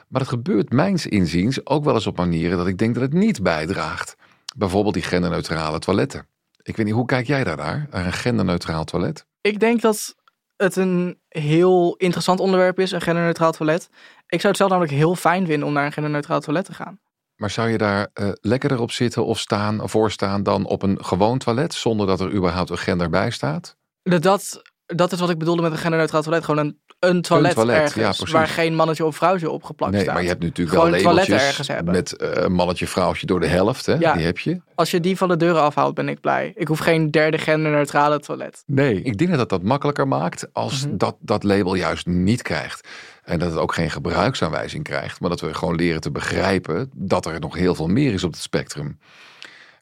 Maar 0.08 0.20
het 0.20 0.30
gebeurt 0.30 0.72
mijns 0.72 1.06
inziens 1.06 1.66
ook 1.66 1.84
wel 1.84 1.94
eens 1.94 2.06
op 2.06 2.16
manieren 2.16 2.58
dat 2.58 2.66
ik 2.66 2.78
denk 2.78 2.94
dat 2.94 3.02
het 3.02 3.12
niet 3.12 3.42
bijdraagt. 3.42 4.16
Bijvoorbeeld 4.60 4.94
die 4.94 5.02
genderneutrale 5.02 5.78
toiletten. 5.78 6.26
Ik 6.62 6.76
weet 6.76 6.86
niet, 6.86 6.94
hoe 6.94 7.06
kijk 7.06 7.26
jij 7.26 7.44
daar 7.44 7.56
naar? 7.56 7.86
Naar 7.90 8.06
een 8.06 8.12
genderneutraal 8.12 8.84
toilet? 8.84 9.26
Ik 9.40 9.60
denk 9.60 9.80
dat 9.80 10.14
het 10.56 10.76
een 10.76 11.20
heel 11.28 11.94
interessant 11.96 12.40
onderwerp 12.40 12.78
is, 12.78 12.90
een 12.90 13.00
genderneutraal 13.00 13.52
toilet. 13.52 13.88
Ik 14.26 14.40
zou 14.40 14.46
het 14.48 14.56
zelf 14.56 14.70
namelijk 14.70 14.92
heel 14.92 15.14
fijn 15.14 15.46
vinden 15.46 15.68
om 15.68 15.74
naar 15.74 15.84
een 15.84 15.92
genderneutraal 15.92 16.40
toilet 16.40 16.64
te 16.64 16.74
gaan. 16.74 17.00
Maar 17.36 17.50
zou 17.50 17.68
je 17.68 17.78
daar 17.78 18.08
uh, 18.14 18.28
lekkerder 18.40 18.80
op 18.80 18.90
zitten 18.90 19.24
of 19.24 19.38
staan, 19.38 19.88
voor 19.88 20.10
staan 20.10 20.42
dan 20.42 20.66
op 20.66 20.82
een 20.82 21.04
gewoon 21.04 21.38
toilet, 21.38 21.74
zonder 21.74 22.06
dat 22.06 22.20
er 22.20 22.32
überhaupt 22.32 22.70
een 22.70 22.78
gender 22.78 23.10
bij 23.10 23.30
staat? 23.30 23.76
Dat, 24.02 24.62
dat 24.94 25.12
is 25.12 25.20
wat 25.20 25.30
ik 25.30 25.38
bedoelde 25.38 25.62
met 25.62 25.72
een 25.72 25.78
genderneutraal 25.78 26.22
toilet. 26.22 26.44
Gewoon 26.44 26.66
een 26.66 26.78
een 27.00 27.22
toilet, 27.22 27.50
een 27.50 27.56
toilet 27.56 27.96
ergens, 27.96 28.30
waar 28.30 28.48
geen 28.48 28.74
mannetje 28.74 29.04
of 29.04 29.16
vrouwtje 29.16 29.50
opgeplakt 29.50 29.92
nee, 29.92 30.02
staat. 30.02 30.14
maar 30.14 30.22
je 30.22 30.28
hebt 30.28 30.42
natuurlijk 30.42 30.76
Gewoon 30.76 30.90
wel 30.90 31.02
labeltjes 31.02 31.42
ergens 31.42 31.68
hebben. 31.68 31.94
met 31.94 32.22
uh, 32.22 32.46
mannetje, 32.46 32.86
vrouwtje 32.86 33.26
door 33.26 33.40
de 33.40 33.46
helft. 33.46 33.86
Hè? 33.86 33.94
Ja. 33.94 34.12
Die 34.12 34.24
heb 34.24 34.38
je. 34.38 34.60
Als 34.74 34.90
je 34.90 35.00
die 35.00 35.16
van 35.16 35.28
de 35.28 35.36
deuren 35.36 35.62
afhaalt, 35.62 35.94
ben 35.94 36.08
ik 36.08 36.20
blij. 36.20 36.52
Ik 36.54 36.68
hoef 36.68 36.78
geen 36.78 37.10
derde 37.10 37.38
genderneutrale 37.38 38.20
toilet. 38.20 38.62
Nee, 38.66 39.02
ik 39.02 39.18
denk 39.18 39.36
dat 39.36 39.48
dat 39.48 39.62
makkelijker 39.62 40.08
maakt 40.08 40.46
als 40.52 40.86
mhm. 40.86 40.96
dat, 40.96 41.16
dat 41.20 41.42
label 41.42 41.74
juist 41.74 42.06
niet 42.06 42.42
krijgt. 42.42 42.88
En 43.24 43.38
dat 43.38 43.50
het 43.50 43.58
ook 43.58 43.74
geen 43.74 43.90
gebruiksaanwijzing 43.90 44.84
krijgt. 44.84 45.20
Maar 45.20 45.30
dat 45.30 45.40
we 45.40 45.54
gewoon 45.54 45.74
leren 45.74 46.00
te 46.00 46.10
begrijpen 46.10 46.90
dat 46.94 47.26
er 47.26 47.40
nog 47.40 47.54
heel 47.54 47.74
veel 47.74 47.88
meer 47.88 48.12
is 48.12 48.24
op 48.24 48.32
het 48.32 48.40
spectrum. 48.40 48.98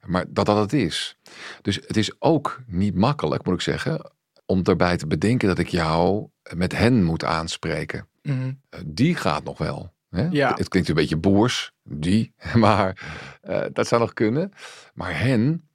Maar 0.07 0.25
dat 0.29 0.47
dat 0.47 0.57
het 0.57 0.73
is. 0.73 1.17
Dus 1.63 1.79
het 1.87 1.97
is 1.97 2.13
ook 2.19 2.61
niet 2.67 2.95
makkelijk, 2.95 3.45
moet 3.45 3.55
ik 3.55 3.61
zeggen, 3.61 4.11
om 4.51 4.63
daarbij 4.63 4.97
te 4.97 5.07
bedenken 5.07 5.49
dat 5.49 5.59
ik 5.59 5.69
jou 5.69 6.29
met 6.55 6.77
hen 6.77 7.05
moet 7.05 7.25
aanspreken. 7.25 8.09
Mhm. 8.23 8.53
Eh, 8.71 8.81
die 8.87 9.15
gaat 9.15 9.45
nog 9.45 9.59
wel. 9.59 9.93
Hè? 10.11 10.27
Ja. 10.31 10.55
Het 10.55 10.69
klinkt 10.69 10.89
een 10.89 10.95
beetje 10.95 11.17
boers, 11.17 11.73
die, 11.83 12.33
maar 12.55 13.07
eh, 13.41 13.65
dat 13.73 13.87
zou 13.87 14.01
nog 14.01 14.13
kunnen. 14.13 14.53
Maar 14.95 15.21
hen 15.21 15.69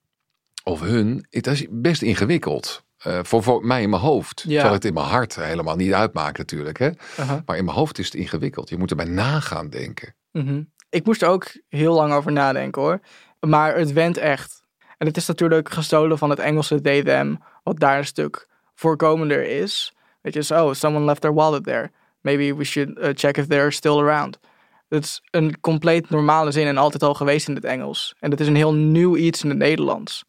of 0.63 0.79
hun, 0.79 1.25
het 1.29 1.47
is 1.47 1.65
best 1.69 2.01
ingewikkeld. 2.01 2.83
Eh, 2.97 3.19
voor, 3.23 3.43
voor 3.43 3.65
mij 3.65 3.81
in 3.81 3.89
mijn 3.89 4.01
hoofd. 4.01 4.41
Ja. 4.41 4.49
Terwijl 4.49 4.73
het 4.73 4.85
in 4.85 4.93
mijn 4.93 5.05
hart 5.05 5.35
helemaal 5.35 5.75
niet 5.75 5.93
uitmaakt 5.93 6.37
natuurlijk. 6.37 6.79
Hè? 6.79 6.89
Maar 7.45 7.57
in 7.57 7.65
mijn 7.65 7.77
hoofd 7.77 7.99
is 7.99 8.05
het 8.05 8.15
ingewikkeld. 8.15 8.69
Je 8.69 8.77
moet 8.77 8.89
erbij 8.89 9.05
nagaan 9.05 9.69
denken. 9.69 10.15
Mhm. 10.31 10.61
Ik 10.89 11.05
moest 11.05 11.21
er 11.21 11.27
ook 11.27 11.51
heel 11.69 11.93
lang 11.93 12.13
over 12.13 12.31
nadenken 12.31 12.81
hoor. 12.81 12.99
Maar 13.39 13.77
het 13.77 13.93
went 13.93 14.17
echt. 14.17 14.63
En 14.97 15.07
het 15.07 15.17
is 15.17 15.27
natuurlijk 15.27 15.69
gestolen 15.69 16.17
van 16.17 16.29
het 16.29 16.39
Engelse 16.39 16.81
they 16.81 17.03
them, 17.03 17.39
wat 17.63 17.79
daar 17.79 17.97
een 17.97 18.05
stuk 18.05 18.47
voorkomender 18.75 19.43
is. 19.43 19.93
Weet 20.21 20.33
je, 20.33 20.41
so 20.41 20.73
someone 20.73 21.05
left 21.05 21.21
their 21.21 21.33
wallet 21.33 21.63
there. 21.63 21.91
Maybe 22.21 22.55
we 22.55 22.63
should 22.63 22.97
uh, 22.97 23.09
check 23.13 23.37
if 23.37 23.47
they're 23.47 23.71
still 23.71 23.99
around. 23.99 24.39
Het 24.89 25.03
is 25.03 25.21
een 25.31 25.59
compleet 25.59 26.09
normale 26.09 26.51
zin 26.51 26.67
en 26.67 26.77
altijd 26.77 27.03
al 27.03 27.13
geweest 27.13 27.47
in 27.47 27.55
het 27.55 27.63
Engels. 27.63 28.15
En 28.19 28.31
het 28.31 28.39
is 28.39 28.47
een 28.47 28.55
heel 28.55 28.73
nieuw 28.73 29.15
iets 29.15 29.43
in 29.43 29.49
het 29.49 29.57
Nederlands. 29.57 30.23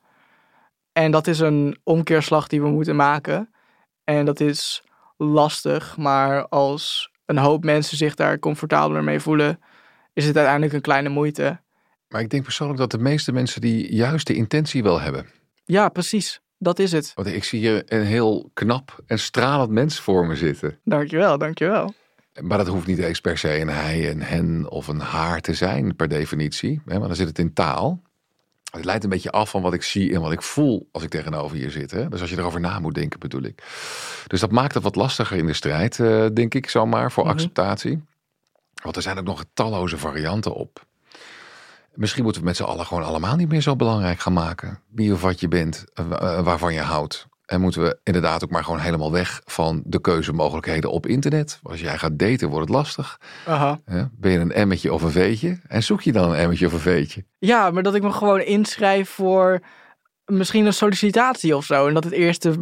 En 0.92 1.10
dat 1.10 1.26
is 1.26 1.40
een 1.40 1.78
omkeerslag 1.82 2.46
die 2.46 2.62
we 2.62 2.68
moeten 2.68 2.96
maken. 2.96 3.50
En 4.04 4.24
dat 4.24 4.40
is 4.40 4.82
lastig, 5.16 5.96
maar 5.96 6.48
als 6.48 7.10
een 7.26 7.38
hoop 7.38 7.64
mensen 7.64 7.96
zich 7.96 8.14
daar 8.14 8.38
comfortabeler 8.38 9.04
mee 9.04 9.20
voelen, 9.20 9.60
is 10.12 10.26
het 10.26 10.36
uiteindelijk 10.36 10.74
een 10.74 10.80
kleine 10.80 11.08
moeite. 11.08 11.60
Maar 12.08 12.20
ik 12.20 12.30
denk 12.30 12.42
persoonlijk 12.42 12.78
dat 12.78 12.90
de 12.90 12.98
meeste 12.98 13.32
mensen 13.32 13.60
die 13.60 13.94
juist 13.94 14.26
de 14.26 14.34
intentie 14.34 14.82
wel 14.82 15.00
hebben. 15.00 15.26
Ja, 15.64 15.88
precies. 15.88 16.40
Dat 16.64 16.78
is 16.78 16.92
het. 16.92 17.12
Want 17.14 17.28
ik 17.28 17.44
zie 17.44 17.58
hier 17.60 17.82
een 17.86 18.04
heel 18.04 18.50
knap 18.54 19.02
en 19.06 19.18
stralend 19.18 19.70
mens 19.70 20.00
voor 20.00 20.26
me 20.26 20.36
zitten. 20.36 20.78
Dankjewel, 20.84 21.38
dankjewel. 21.38 21.94
Maar 22.40 22.58
dat 22.58 22.66
hoeft 22.66 22.86
niet 22.86 22.98
eens 22.98 23.20
per 23.20 23.38
se 23.38 23.60
een 23.60 23.68
hij, 23.68 24.10
een 24.10 24.22
hen 24.22 24.70
of 24.70 24.88
een 24.88 25.00
haar 25.00 25.40
te 25.40 25.54
zijn 25.54 25.96
per 25.96 26.08
definitie. 26.08 26.80
Hè? 26.86 26.98
Maar 26.98 27.06
dan 27.08 27.16
zit 27.16 27.28
het 27.28 27.38
in 27.38 27.52
taal. 27.52 28.02
Het 28.70 28.84
leidt 28.84 29.04
een 29.04 29.10
beetje 29.10 29.30
af 29.30 29.50
van 29.50 29.62
wat 29.62 29.74
ik 29.74 29.82
zie 29.82 30.14
en 30.14 30.20
wat 30.20 30.32
ik 30.32 30.42
voel 30.42 30.88
als 30.92 31.02
ik 31.02 31.10
tegenover 31.10 31.56
je 31.56 31.70
zit. 31.70 31.90
Hè? 31.90 32.08
Dus 32.08 32.20
als 32.20 32.30
je 32.30 32.38
erover 32.38 32.60
na 32.60 32.78
moet 32.78 32.94
denken 32.94 33.20
bedoel 33.20 33.42
ik. 33.42 33.62
Dus 34.26 34.40
dat 34.40 34.50
maakt 34.50 34.74
het 34.74 34.82
wat 34.82 34.96
lastiger 34.96 35.36
in 35.36 35.46
de 35.46 35.52
strijd, 35.52 36.00
eh, 36.00 36.26
denk 36.32 36.54
ik 36.54 36.68
zomaar, 36.70 37.12
voor 37.12 37.24
Mhm. 37.24 37.32
acceptatie. 37.32 38.02
Want 38.82 38.96
er 38.96 39.02
zijn 39.02 39.18
ook 39.18 39.24
nog 39.24 39.44
talloze 39.54 39.98
varianten 39.98 40.54
op. 40.54 40.86
Misschien 41.94 42.22
moeten 42.22 42.40
we 42.42 42.46
met 42.46 42.56
z'n 42.56 42.62
allen 42.62 42.86
gewoon 42.86 43.04
allemaal 43.04 43.36
niet 43.36 43.48
meer 43.48 43.60
zo 43.60 43.76
belangrijk 43.76 44.20
gaan 44.20 44.32
maken. 44.32 44.80
Wie 44.90 45.12
of 45.12 45.20
wat 45.20 45.40
je 45.40 45.48
bent, 45.48 45.84
eh, 45.94 46.04
eh, 46.10 46.44
waarvan 46.44 46.74
je 46.74 46.80
houdt. 46.80 47.26
En 47.46 47.60
moeten 47.60 47.82
we 47.82 47.98
inderdaad 48.02 48.44
ook 48.44 48.50
maar 48.50 48.64
gewoon 48.64 48.80
helemaal 48.80 49.12
weg 49.12 49.40
van 49.44 49.82
de 49.84 50.00
keuzemogelijkheden 50.00 50.90
op 50.90 51.06
internet. 51.06 51.60
Als 51.62 51.80
jij 51.80 51.98
gaat 51.98 52.18
daten 52.18 52.48
wordt 52.48 52.68
het 52.68 52.76
lastig. 52.76 53.20
Aha. 53.46 53.80
Ben 54.12 54.30
je 54.30 54.38
een 54.38 54.52
emmetje 54.52 54.92
of 54.92 55.02
een 55.02 55.10
veetje? 55.10 55.60
En 55.68 55.82
zoek 55.82 56.02
je 56.02 56.12
dan 56.12 56.30
een 56.30 56.36
emmetje 56.36 56.66
of 56.66 56.72
een 56.72 56.78
veetje? 56.78 57.24
Ja, 57.38 57.70
maar 57.70 57.82
dat 57.82 57.94
ik 57.94 58.02
me 58.02 58.12
gewoon 58.12 58.40
inschrijf 58.40 59.10
voor 59.10 59.60
misschien 60.24 60.66
een 60.66 60.72
sollicitatie 60.72 61.56
of 61.56 61.64
zo. 61.64 61.86
En 61.86 61.94
dat 61.94 62.04
het 62.04 62.12
eerste 62.12 62.54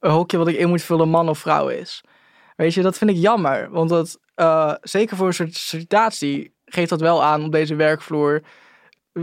hokje 0.00 0.38
wat 0.38 0.48
ik 0.48 0.56
in 0.56 0.68
moet 0.68 0.82
vullen 0.82 1.08
man 1.08 1.28
of 1.28 1.38
vrouw 1.38 1.68
is. 1.68 2.04
Weet 2.56 2.74
je, 2.74 2.82
dat 2.82 2.98
vind 2.98 3.10
ik 3.10 3.16
jammer. 3.16 3.70
Want 3.70 3.88
dat, 3.88 4.18
eh, 4.34 4.74
zeker 4.80 5.16
voor 5.16 5.26
een 5.26 5.32
sollicitatie 5.32 6.54
geeft 6.64 6.88
dat 6.88 7.00
wel 7.00 7.24
aan 7.24 7.44
op 7.44 7.52
deze 7.52 7.74
werkvloer. 7.74 8.42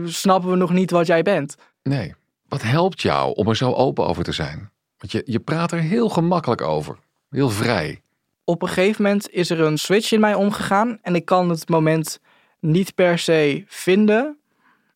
Snappen 0.06 0.50
we 0.50 0.56
nog 0.56 0.74
niet 0.74 0.92
wat 0.92 1.08
jij 1.08 1.22
bent. 1.22 1.56
Nee. 1.84 2.16
Wat 2.48 2.62
helpt 2.62 3.02
jou 3.02 3.34
om 3.36 3.48
er 3.48 3.56
zo 3.56 3.72
open 3.74 4.08
over 4.08 4.24
te 4.24 4.32
zijn? 4.32 4.72
Want 4.98 5.12
je, 5.12 5.22
je 5.26 5.40
praat 5.40 5.72
er 5.72 5.80
heel 5.80 6.10
gemakkelijk 6.10 6.62
over. 6.62 6.98
Heel 7.30 7.50
vrij. 7.50 8.02
op 8.44 8.62
een 8.62 8.68
gegeven 8.68 9.04
moment 9.04 9.30
is 9.30 9.50
er 9.50 9.60
een 9.62 9.78
switch 9.78 10.12
in 10.12 10.20
mij 10.20 10.34
omgegaan. 10.34 11.00
En 11.02 11.16
ik 11.16 11.26
kan 11.26 11.50
het 11.50 11.70
moment 11.70 12.20
niet 12.60 12.96
per 12.96 13.20
se 13.20 13.64
vinden. 13.68 14.38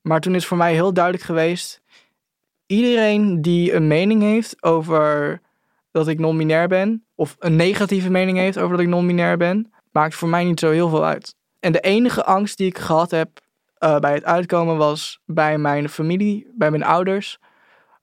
Maar 0.01 0.19
toen 0.19 0.35
is 0.35 0.45
voor 0.45 0.57
mij 0.57 0.73
heel 0.73 0.93
duidelijk 0.93 1.23
geweest. 1.23 1.81
Iedereen 2.65 3.41
die 3.41 3.73
een 3.73 3.87
mening 3.87 4.21
heeft 4.21 4.63
over 4.63 5.41
dat 5.91 6.07
ik 6.07 6.19
non-binair 6.19 6.67
ben. 6.67 7.05
Of 7.15 7.35
een 7.39 7.55
negatieve 7.55 8.09
mening 8.09 8.37
heeft 8.37 8.57
over 8.57 8.71
dat 8.71 8.85
ik 8.85 8.91
non-binair 8.91 9.37
ben. 9.37 9.73
Maakt 9.91 10.15
voor 10.15 10.29
mij 10.29 10.43
niet 10.43 10.59
zo 10.59 10.71
heel 10.71 10.89
veel 10.89 11.05
uit. 11.05 11.35
En 11.59 11.71
de 11.71 11.79
enige 11.79 12.23
angst 12.23 12.57
die 12.57 12.67
ik 12.67 12.77
gehad 12.77 13.11
heb 13.11 13.29
eh, 13.81 13.99
bij 13.99 14.13
het 14.13 14.23
uitkomen 14.23 14.77
was 14.77 15.19
bij 15.25 15.57
mijn 15.57 15.89
familie, 15.89 16.51
bij 16.55 16.71
mijn 16.71 16.83
ouders. 16.83 17.37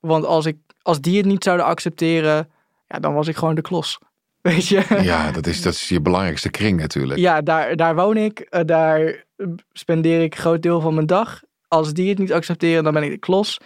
Want 0.00 0.24
als, 0.24 0.46
ik, 0.46 0.56
als 0.82 1.00
die 1.00 1.16
het 1.16 1.26
niet 1.26 1.44
zouden 1.44 1.66
accepteren, 1.66 2.48
ja, 2.88 2.98
dan 2.98 3.14
was 3.14 3.28
ik 3.28 3.36
gewoon 3.36 3.54
de 3.54 3.60
klos. 3.60 3.98
Weet 4.40 4.66
je? 4.66 4.98
Ja, 5.02 5.30
dat 5.30 5.46
is, 5.46 5.62
dat 5.62 5.72
is 5.72 5.88
je 5.88 6.00
belangrijkste 6.00 6.50
kring 6.50 6.80
natuurlijk. 6.80 7.20
Ja, 7.20 7.40
daar, 7.40 7.76
daar 7.76 7.94
woon 7.94 8.16
ik. 8.16 8.40
eh, 8.40 8.60
daar 8.64 9.24
spendeer 9.72 10.22
ik 10.22 10.34
een 10.34 10.40
groot 10.40 10.62
deel 10.62 10.80
van 10.80 10.94
mijn 10.94 11.06
dag. 11.06 11.40
Als 11.68 11.92
die 11.92 12.08
het 12.08 12.18
niet 12.18 12.32
accepteren, 12.32 12.84
dan 12.84 12.92
ben 12.92 13.02
ik 13.02 13.10
de 13.10 13.18
klos. 13.18 13.58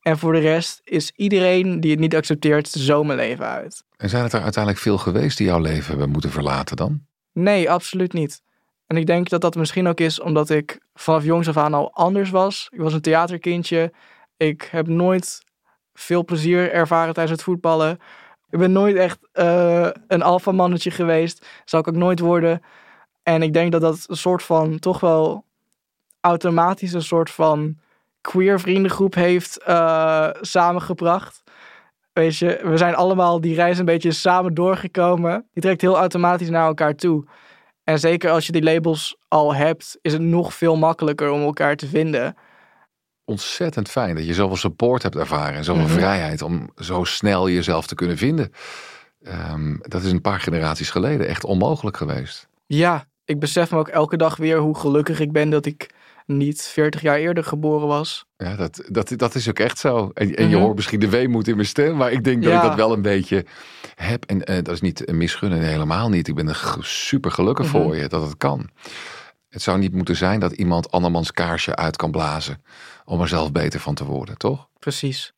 En 0.00 0.18
voor 0.18 0.32
de 0.32 0.38
rest 0.38 0.80
is 0.84 1.12
iedereen 1.16 1.80
die 1.80 1.90
het 1.90 2.00
niet 2.00 2.16
accepteert, 2.16 2.68
zo 2.68 3.04
mijn 3.04 3.18
leven 3.18 3.46
uit. 3.46 3.84
En 3.96 4.08
zijn 4.08 4.22
het 4.22 4.32
er 4.32 4.42
uiteindelijk 4.42 4.82
veel 4.82 4.98
geweest 4.98 5.38
die 5.38 5.46
jouw 5.46 5.60
leven 5.60 5.88
hebben 5.88 6.10
moeten 6.10 6.30
verlaten 6.30 6.76
dan? 6.76 7.00
Nee, 7.32 7.70
absoluut 7.70 8.12
niet. 8.12 8.42
En 8.86 8.96
ik 8.96 9.06
denk 9.06 9.28
dat 9.28 9.40
dat 9.40 9.54
misschien 9.54 9.86
ook 9.86 10.00
is 10.00 10.20
omdat 10.20 10.50
ik 10.50 10.80
vanaf 10.94 11.24
jongs 11.24 11.48
af 11.48 11.56
aan 11.56 11.74
al 11.74 11.92
anders 11.92 12.30
was. 12.30 12.68
Ik 12.70 12.80
was 12.80 12.92
een 12.92 13.00
theaterkindje. 13.00 13.92
Ik 14.36 14.68
heb 14.70 14.86
nooit 14.86 15.44
veel 15.94 16.24
plezier 16.24 16.72
ervaren 16.72 17.14
tijdens 17.14 17.36
het 17.36 17.46
voetballen. 17.46 17.98
Ik 18.50 18.58
ben 18.58 18.72
nooit 18.72 18.96
echt 18.96 19.18
eh, 19.32 19.88
een 20.08 20.22
alfamannetje 20.22 20.90
geweest. 20.90 21.46
Zal 21.64 21.80
ik 21.80 21.88
ook 21.88 21.94
nooit 21.94 22.20
worden. 22.20 22.62
En 23.22 23.42
ik 23.42 23.52
denk 23.52 23.72
dat 23.72 23.80
dat 23.80 24.04
een 24.08 24.16
soort 24.16 24.42
van 24.42 24.78
toch 24.78 25.00
wel 25.00 25.44
automatisch 26.20 26.92
een 26.92 27.02
soort 27.02 27.30
van 27.30 27.76
queer 28.20 28.60
vriendengroep 28.60 29.14
heeft 29.14 29.62
eh, 29.62 30.28
samengebracht. 30.40 31.42
Weet 32.12 32.36
je, 32.36 32.60
we 32.62 32.76
zijn 32.76 32.94
allemaal 32.94 33.40
die 33.40 33.54
reis 33.54 33.78
een 33.78 33.84
beetje 33.84 34.12
samen 34.12 34.54
doorgekomen. 34.54 35.48
Die 35.52 35.62
trekt 35.62 35.80
heel 35.80 35.96
automatisch 35.96 36.50
naar 36.50 36.66
elkaar 36.66 36.94
toe. 36.94 37.24
En 37.86 37.98
zeker 37.98 38.30
als 38.30 38.46
je 38.46 38.52
die 38.52 38.62
labels 38.62 39.16
al 39.28 39.54
hebt, 39.54 39.98
is 40.02 40.12
het 40.12 40.22
nog 40.22 40.54
veel 40.54 40.76
makkelijker 40.76 41.30
om 41.30 41.42
elkaar 41.42 41.76
te 41.76 41.86
vinden. 41.88 42.36
Ontzettend 43.24 43.88
fijn 43.88 44.14
dat 44.14 44.26
je 44.26 44.34
zoveel 44.34 44.56
support 44.56 45.02
hebt 45.02 45.16
ervaren 45.16 45.54
en 45.54 45.64
zoveel 45.64 45.82
Mhm. 45.84 45.92
vrijheid 45.92 46.42
om 46.42 46.70
zo 46.76 47.04
snel 47.04 47.48
jezelf 47.50 47.86
te 47.86 47.94
kunnen 47.94 48.16
vinden. 48.16 48.52
Ehm, 49.22 49.76
dat 49.80 50.02
is 50.02 50.10
een 50.12 50.20
paar 50.20 50.40
generaties 50.40 50.90
geleden 50.90 51.28
echt 51.28 51.44
onmogelijk 51.44 51.96
geweest. 51.96 52.48
Ja, 52.66 53.04
ik 53.24 53.38
besef 53.38 53.70
me 53.70 53.78
ook 53.78 53.88
elke 53.88 54.16
dag 54.16 54.36
weer 54.36 54.58
hoe 54.58 54.78
gelukkig 54.78 55.20
ik 55.20 55.32
ben 55.32 55.50
dat 55.50 55.66
ik 55.66 55.90
niet 56.26 56.62
40 56.62 57.00
jaar 57.00 57.16
eerder 57.16 57.44
geboren 57.44 57.86
was. 57.88 58.24
Ja, 58.36 58.56
dat, 58.56 58.82
dat, 58.88 59.12
dat 59.16 59.34
is 59.34 59.48
ook 59.48 59.58
echt 59.58 59.78
zo. 59.78 60.10
En, 60.14 60.34
en 60.36 60.48
je 60.48 60.54
Mhm. 60.54 60.64
hoort 60.64 60.76
misschien 60.76 61.00
de 61.00 61.08
weemoed 61.08 61.48
in 61.48 61.54
mijn 61.54 61.66
stem, 61.68 61.96
maar 61.96 62.12
ik 62.12 62.24
denk 62.24 62.42
dat 62.42 62.52
Ja. 62.52 62.62
ik 62.62 62.68
dat 62.68 62.76
wel 62.76 62.92
een 62.92 63.02
beetje 63.02 63.44
heb. 63.94 64.24
En 64.24 64.44
eh, 64.44 64.54
dat 64.56 64.74
is 64.74 64.80
niet 64.80 65.08
een 65.08 65.16
misgunnen, 65.16 65.60
helemaal 65.60 66.08
niet. 66.08 66.28
Ik 66.28 66.34
ben 66.34 66.48
er 66.48 66.76
super 66.80 67.30
gelukkig 67.30 67.66
Mhm. 67.72 67.76
voor 67.82 67.96
je 67.96 68.08
dat 68.08 68.22
het 68.22 68.36
kan. 68.36 68.68
Het 69.48 69.62
zou 69.62 69.78
niet 69.78 69.92
moeten 69.92 70.16
zijn 70.16 70.40
dat 70.40 70.52
iemand 70.52 70.90
andermans 70.90 71.32
kaarsje 71.32 71.76
uit 71.76 71.96
kan 71.96 72.10
blazen 72.10 72.62
om 73.04 73.20
er 73.20 73.28
zelf 73.28 73.52
beter 73.52 73.80
van 73.80 73.94
te 73.94 74.04
worden, 74.04 74.36
toch? 74.38 74.68
Precies. 74.78 75.32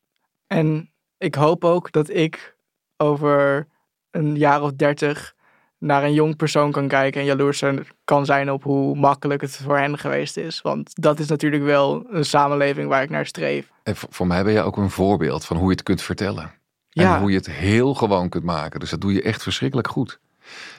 En 0.47 0.91
ik 1.17 1.35
hoop 1.35 1.63
ook 1.63 1.91
dat 1.91 2.09
ik 2.09 2.55
over 2.97 3.67
een 4.11 4.35
jaar 4.37 4.61
of 4.61 4.71
dertig 4.73 5.33
naar 5.79 6.03
een 6.03 6.13
jong 6.13 6.35
persoon 6.35 6.71
kan 6.71 6.87
kijken 6.87 7.19
en 7.21 7.27
jaloers 7.27 7.57
zijn- 7.57 7.87
kan 8.03 8.25
zijn 8.25 8.51
op 8.51 8.63
hoe 8.63 8.95
makkelijk 8.95 9.41
het 9.41 9.55
voor 9.55 9.77
hen 9.77 9.97
geweest 9.97 10.37
is. 10.37 10.61
Want 10.61 11.01
dat 11.01 11.19
is 11.19 11.27
natuurlijk 11.27 11.63
wel 11.63 12.05
een 12.09 12.25
samenleving 12.25 12.87
waar 12.89 13.03
ik 13.03 13.09
naar 13.09 13.25
streef. 13.25 13.71
En 13.83 13.95
voor, 13.95 14.09
voor 14.11 14.27
mij 14.27 14.43
ben 14.43 14.53
je 14.53 14.61
ook 14.61 14.77
een 14.77 14.89
voorbeeld 14.89 15.45
van 15.45 15.57
hoe 15.57 15.65
je 15.65 15.71
het 15.71 15.83
kunt 15.83 16.01
vertellen. 16.01 16.51
Ja. 16.89 17.15
En 17.15 17.21
hoe 17.21 17.29
je 17.31 17.37
het 17.37 17.51
heel 17.51 17.93
gewoon 17.93 18.29
kunt 18.29 18.43
maken. 18.43 18.79
Dus 18.79 18.89
dat 18.89 19.01
doe 19.01 19.13
je 19.13 19.21
echt 19.21 19.43
verschrikkelijk 19.43 19.87
goed. 19.87 20.19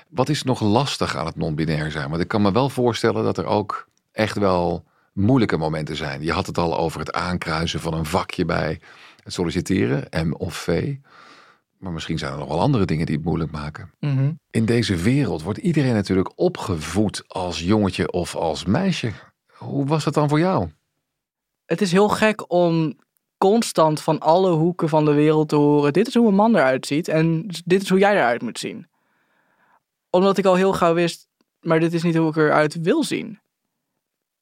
Wat 0.09 0.29
is 0.29 0.43
nog 0.43 0.61
lastig 0.61 1.17
aan 1.17 1.27
het 1.27 1.37
non-binair 1.37 1.91
zijn? 1.91 2.09
Want 2.11 2.23
ik 2.23 2.29
kan 2.29 2.43
me 2.43 2.53
wel 2.53 2.69
voorstellen 2.69 3.25
dat 3.25 3.39
er 3.39 3.47
ook 3.47 3.89
echt 4.13 4.39
wel 4.39 4.85
moeilijke 5.13 5.57
momenten 5.57 5.97
zijn. 5.97 6.23
Je 6.23 6.33
had 6.33 6.47
het 6.47 6.59
al 6.59 6.79
over 6.79 7.01
het 7.01 7.13
aankruisen 7.13 7.81
van 7.81 7.95
een 7.95 8.05
vakje 8.07 8.45
bij 8.45 8.81
het 9.25 9.33
solliciteren, 9.33 10.29
M 10.29 10.33
of 10.33 10.55
V. 10.55 10.95
Maar 11.81 11.93
misschien 11.93 12.19
zijn 12.19 12.33
er 12.33 12.39
nog 12.39 12.49
wel 12.49 12.61
andere 12.61 12.85
dingen 12.85 13.07
die 13.07 13.15
het 13.15 13.25
moeilijk 13.25 13.51
maken. 13.51 13.91
Mhm. 14.01 14.33
In 14.51 14.65
deze 14.65 14.97
wereld 14.97 15.43
wordt 15.43 15.59
iedereen 15.59 15.95
natuurlijk 15.95 16.33
opgevoed 16.35 17.25
als 17.27 17.61
jongetje 17.61 18.13
of 18.13 18.37
als 18.37 18.65
meisje. 18.65 19.13
Hoe 19.47 19.87
was 19.87 20.05
dat 20.05 20.15
dan 20.15 20.29
voor 20.29 20.39
jou? 20.39 20.69
Het 21.65 21.81
is 21.81 21.93
heel 21.93 22.09
gek 22.09 22.53
om 22.53 22.97
constant 23.39 24.01
van 24.01 24.19
alle 24.19 24.51
hoeken 24.51 24.89
van 24.89 25.05
de 25.05 25.13
wereld 25.13 25.49
te 25.49 25.57
horen: 25.57 25.93
dit 25.93 26.07
is 26.07 26.15
hoe 26.15 26.29
een 26.29 26.35
man 26.35 26.57
eruit 26.57 26.87
ziet 26.87 27.09
en 27.09 27.47
dit 27.65 27.83
is 27.83 27.89
hoe 27.89 27.99
jij 27.99 28.15
eruit 28.15 28.43
moet 28.43 28.59
zien. 28.59 28.89
Omdat 30.11 30.39
ik 30.39 30.45
al 30.45 30.55
heel 30.55 30.73
gauw 30.73 30.95
wist, 30.95 31.29
maar 31.61 31.81
dit 31.81 31.93
is 31.93 32.03
niet 32.03 32.17
hoe 32.17 32.29
ik 32.29 32.37
eruit 32.37 32.81
wil 32.81 33.05
zien. 33.05 33.39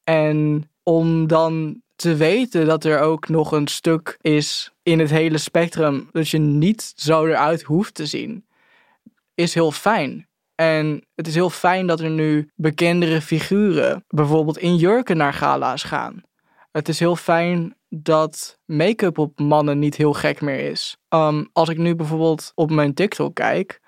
En 0.03 0.69
om 0.83 1.27
dan 1.27 1.81
te 1.99 2.15
weten 2.15 2.65
dat 2.65 2.83
er 2.83 2.99
ook 2.99 3.29
nog 3.29 3.51
een 3.51 3.67
stuk 3.67 4.17
is 4.21 4.71
in 4.83 4.99
het 4.99 5.09
hele 5.09 5.37
spectrum 5.37 6.09
dat 6.11 6.29
je 6.29 6.37
niet 6.37 6.93
zo 6.95 7.25
eruit 7.25 7.61
hoeft 7.61 7.93
te 7.93 8.05
zien, 8.05 8.45
is 9.35 9.53
heel 9.53 9.71
fijn. 9.71 10.27
En 10.55 11.05
het 11.15 11.27
is 11.27 11.35
heel 11.35 11.49
fijn 11.49 11.87
dat 11.87 11.99
er 11.99 12.09
nu 12.09 12.49
bekendere 12.55 13.21
figuren 13.21 14.03
bijvoorbeeld 14.07 14.57
in 14.57 14.75
jurken 14.75 15.17
naar 15.17 15.33
gala's 15.33 15.83
gaan. 15.83 16.21
Het 16.71 16.89
is 16.89 16.99
heel 16.99 17.15
fijn 17.15 17.75
dat 17.89 18.59
make-up 18.65 19.17
op 19.17 19.39
mannen 19.39 19.79
niet 19.79 19.95
heel 19.95 20.13
gek 20.13 20.41
meer 20.41 20.59
is. 20.59 20.97
Um, 21.09 21.49
als 21.53 21.69
ik 21.69 21.77
nu 21.77 21.95
bijvoorbeeld 21.95 22.51
op 22.55 22.71
mijn 22.71 22.93
TikTok 22.93 23.35
kijk, 23.35 23.79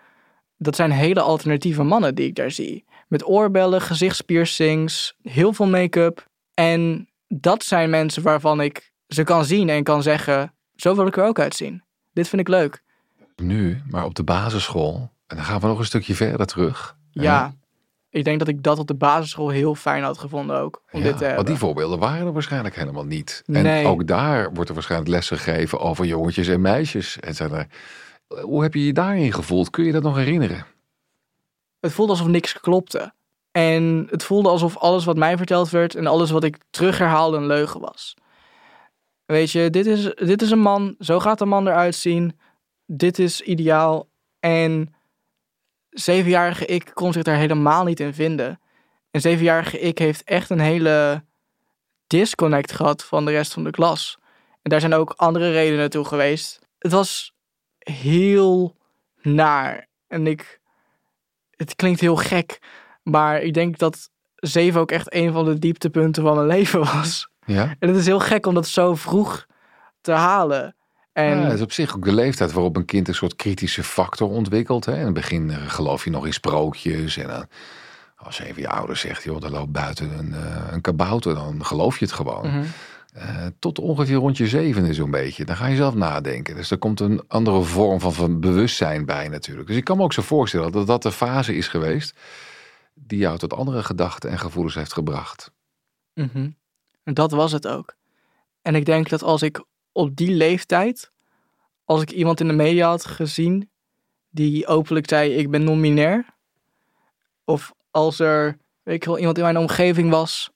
dat 0.57 0.75
zijn 0.75 0.91
hele 0.91 1.21
alternatieve 1.21 1.83
mannen 1.83 2.15
die 2.15 2.27
ik 2.27 2.35
daar 2.35 2.51
zie. 2.51 2.85
Met 3.07 3.25
oorbellen, 3.25 3.81
gezichtspiercings, 3.81 5.15
heel 5.21 5.53
veel 5.53 5.67
make-up. 5.67 6.29
En 6.53 7.09
dat 7.33 7.63
zijn 7.63 7.89
mensen 7.89 8.23
waarvan 8.23 8.61
ik 8.61 8.91
ze 9.07 9.23
kan 9.23 9.45
zien 9.45 9.69
en 9.69 9.83
kan 9.83 10.03
zeggen: 10.03 10.53
zo 10.75 10.95
wil 10.95 11.07
ik 11.07 11.17
er 11.17 11.25
ook 11.25 11.39
uitzien. 11.39 11.83
Dit 12.13 12.27
vind 12.27 12.41
ik 12.41 12.47
leuk. 12.47 12.83
Nu, 13.35 13.81
maar 13.89 14.05
op 14.05 14.15
de 14.15 14.23
basisschool, 14.23 15.11
en 15.27 15.35
dan 15.35 15.45
gaan 15.45 15.59
we 15.59 15.67
nog 15.67 15.79
een 15.79 15.85
stukje 15.85 16.15
verder 16.15 16.45
terug. 16.45 16.97
Ja, 17.11 17.53
ik 18.09 18.23
denk 18.23 18.39
dat 18.39 18.47
ik 18.47 18.63
dat 18.63 18.79
op 18.79 18.87
de 18.87 18.95
basisschool 18.95 19.49
heel 19.49 19.75
fijn 19.75 20.03
had 20.03 20.17
gevonden 20.17 20.59
ook. 20.59 20.81
Om 20.91 20.99
Ja, 20.99 21.05
dit 21.05 21.17
te 21.17 21.33
want 21.35 21.47
die 21.47 21.55
voorbeelden 21.55 21.99
waren 21.99 22.25
er 22.27 22.33
waarschijnlijk 22.33 22.75
helemaal 22.75 23.05
niet. 23.05 23.43
En 23.45 23.63
Nee. 23.63 23.85
ook 23.85 24.07
daar 24.07 24.53
wordt 24.53 24.69
er 24.69 24.75
waarschijnlijk 24.75 25.11
les 25.11 25.27
gegeven 25.27 25.79
over 25.79 26.05
jongetjes 26.05 26.47
en 26.47 26.61
meisjes. 26.61 27.19
En 27.19 27.35
zijn 27.35 27.51
er, 27.51 27.67
hoe 28.41 28.61
heb 28.61 28.73
je 28.73 28.85
je 28.85 28.93
daarin 28.93 29.33
gevoeld? 29.33 29.69
Kun 29.69 29.85
je 29.85 29.91
dat 29.91 30.03
nog 30.03 30.15
herinneren? 30.15 30.65
Het 31.79 31.93
voelde 31.93 32.11
alsof 32.11 32.27
niks 32.27 32.59
klopte. 32.59 33.13
En 33.51 34.07
het 34.09 34.23
voelde 34.23 34.49
alsof 34.49 34.77
alles 34.77 35.05
wat 35.05 35.17
mij 35.17 35.37
verteld 35.37 35.69
werd 35.69 35.95
en 35.95 36.07
alles 36.07 36.31
wat 36.31 36.43
ik 36.43 36.57
terugherhaalde 36.69 37.37
een 37.37 37.47
leugen 37.47 37.79
was. 37.79 38.15
Weet 39.25 39.51
je, 39.51 39.69
dit 39.69 39.85
is, 39.85 40.03
dit 40.03 40.41
is 40.41 40.51
een 40.51 40.59
man, 40.59 40.95
zo 40.99 41.19
gaat 41.19 41.41
een 41.41 41.47
man 41.47 41.67
eruit 41.67 41.95
zien. 41.95 42.39
Dit 42.85 43.19
is 43.19 43.41
ideaal. 43.41 44.07
En 44.39 44.93
zevenjarige 45.89 46.65
ik 46.65 46.91
kon 46.93 47.13
zich 47.13 47.23
daar 47.23 47.35
helemaal 47.35 47.83
niet 47.83 47.99
in 47.99 48.13
vinden. 48.13 48.59
En 49.11 49.21
zevenjarige 49.21 49.79
ik 49.79 49.97
heeft 49.97 50.23
echt 50.23 50.49
een 50.49 50.59
hele 50.59 51.23
disconnect 52.07 52.71
gehad 52.71 53.03
van 53.03 53.25
de 53.25 53.31
rest 53.31 53.53
van 53.53 53.63
de 53.63 53.71
klas. 53.71 54.17
En 54.61 54.69
daar 54.69 54.79
zijn 54.79 54.93
ook 54.93 55.13
andere 55.15 55.51
redenen 55.51 55.89
toe 55.89 56.05
geweest. 56.05 56.59
Het 56.79 56.91
was 56.91 57.33
heel 57.77 58.75
naar. 59.21 59.87
En 60.07 60.27
ik. 60.27 60.59
Het 61.55 61.75
klinkt 61.75 61.99
heel 61.99 62.15
gek. 62.15 62.59
Maar 63.03 63.41
ik 63.41 63.53
denk 63.53 63.77
dat 63.77 64.09
zeven 64.35 64.81
ook 64.81 64.91
echt 64.91 65.13
een 65.13 65.31
van 65.31 65.45
de 65.45 65.59
dieptepunten 65.59 66.23
van 66.23 66.35
mijn 66.35 66.47
leven 66.57 66.79
was. 66.79 67.29
Ja? 67.45 67.75
En 67.79 67.87
het 67.87 67.97
is 67.97 68.05
heel 68.05 68.19
gek 68.19 68.45
om 68.45 68.53
dat 68.53 68.67
zo 68.67 68.95
vroeg 68.95 69.45
te 70.01 70.11
halen. 70.11 70.75
En 71.13 71.37
ja, 71.37 71.43
het 71.43 71.53
is 71.53 71.61
op 71.61 71.71
zich 71.71 71.95
ook 71.95 72.05
de 72.05 72.13
leeftijd 72.13 72.51
waarop 72.51 72.75
een 72.75 72.85
kind 72.85 73.07
een 73.07 73.15
soort 73.15 73.35
kritische 73.35 73.83
factor 73.83 74.29
ontwikkelt. 74.29 74.85
Hè? 74.85 74.97
In 74.97 75.05
het 75.05 75.13
begin 75.13 75.49
eh, 75.49 75.57
geloof 75.67 76.03
je 76.03 76.09
nog 76.09 76.25
in 76.25 76.33
sprookjes. 76.33 77.17
En 77.17 77.27
dan, 77.27 77.45
als 78.15 78.39
even 78.39 78.61
je 78.61 78.69
ouder 78.69 78.97
zegt, 78.97 79.23
joh, 79.23 79.43
er 79.43 79.51
loopt 79.51 79.71
buiten 79.71 80.17
een, 80.17 80.33
eh, 80.33 80.71
een 80.71 80.81
kabouter, 80.81 81.33
dan 81.33 81.65
geloof 81.65 81.99
je 81.99 82.05
het 82.05 82.13
gewoon. 82.13 82.47
Mhm. 82.47 82.63
Eh, 83.13 83.45
tot 83.59 83.79
ongeveer 83.79 84.15
rond 84.15 84.37
je 84.37 84.47
zevende 84.47 84.93
zo'n 84.93 85.11
beetje. 85.11 85.45
Dan 85.45 85.55
ga 85.55 85.67
je 85.67 85.75
zelf 85.75 85.95
nadenken. 85.95 86.55
Dus 86.55 86.71
er 86.71 86.77
komt 86.77 86.99
een 86.99 87.21
andere 87.27 87.61
vorm 87.61 87.99
van, 87.99 88.13
van 88.13 88.39
bewustzijn 88.39 89.05
bij 89.05 89.27
natuurlijk. 89.27 89.67
Dus 89.67 89.77
ik 89.77 89.83
kan 89.83 89.97
me 89.97 90.03
ook 90.03 90.13
zo 90.13 90.21
voorstellen 90.21 90.71
dat 90.71 90.87
dat 90.87 91.03
de 91.03 91.11
fase 91.11 91.55
is 91.55 91.67
geweest... 91.67 92.15
die 93.05 93.19
jou 93.19 93.37
tot 93.37 93.53
andere 93.53 93.83
gedachten 93.83 94.29
en 94.29 94.39
gevoelens 94.39 94.75
heeft 94.75 94.93
gebracht. 94.93 95.51
En 97.03 97.13
dat 97.13 97.31
was 97.31 97.51
het 97.51 97.67
ook. 97.67 97.95
En 98.61 98.75
ik 98.75 98.85
denk 98.85 99.09
dat 99.09 99.23
als 99.23 99.41
ik 99.41 99.63
op 99.91 100.15
die 100.15 100.31
leeftijd, 100.31 101.11
als 101.85 102.01
ik 102.01 102.11
iemand 102.11 102.39
in 102.39 102.47
de 102.47 102.53
media 102.53 102.87
had 102.87 103.05
gezien 103.05 103.69
die 104.29 104.67
openlijk 104.67 105.09
zei: 105.09 105.31
Ik 105.33 105.49
ben 105.49 105.63
non-binair, 105.63 106.25
of 107.45 107.73
als 107.91 108.19
er 108.19 108.57
weet 108.83 108.95
ik 108.95 109.03
wel, 109.03 109.17
iemand 109.17 109.37
in 109.37 109.43
mijn 109.43 109.57
omgeving 109.57 110.09
was, 110.09 110.51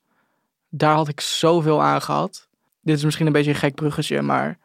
daar 0.69 0.95
had 0.95 1.07
ik 1.07 1.21
zoveel 1.21 1.81
aan 1.81 2.01
gehad. 2.01 2.47
Dit 2.81 2.97
is 2.97 3.03
misschien 3.03 3.25
een 3.25 3.31
beetje 3.31 3.51
een 3.51 3.57
gek 3.57 3.75
bruggetje, 3.75 4.21
maar 4.21 4.59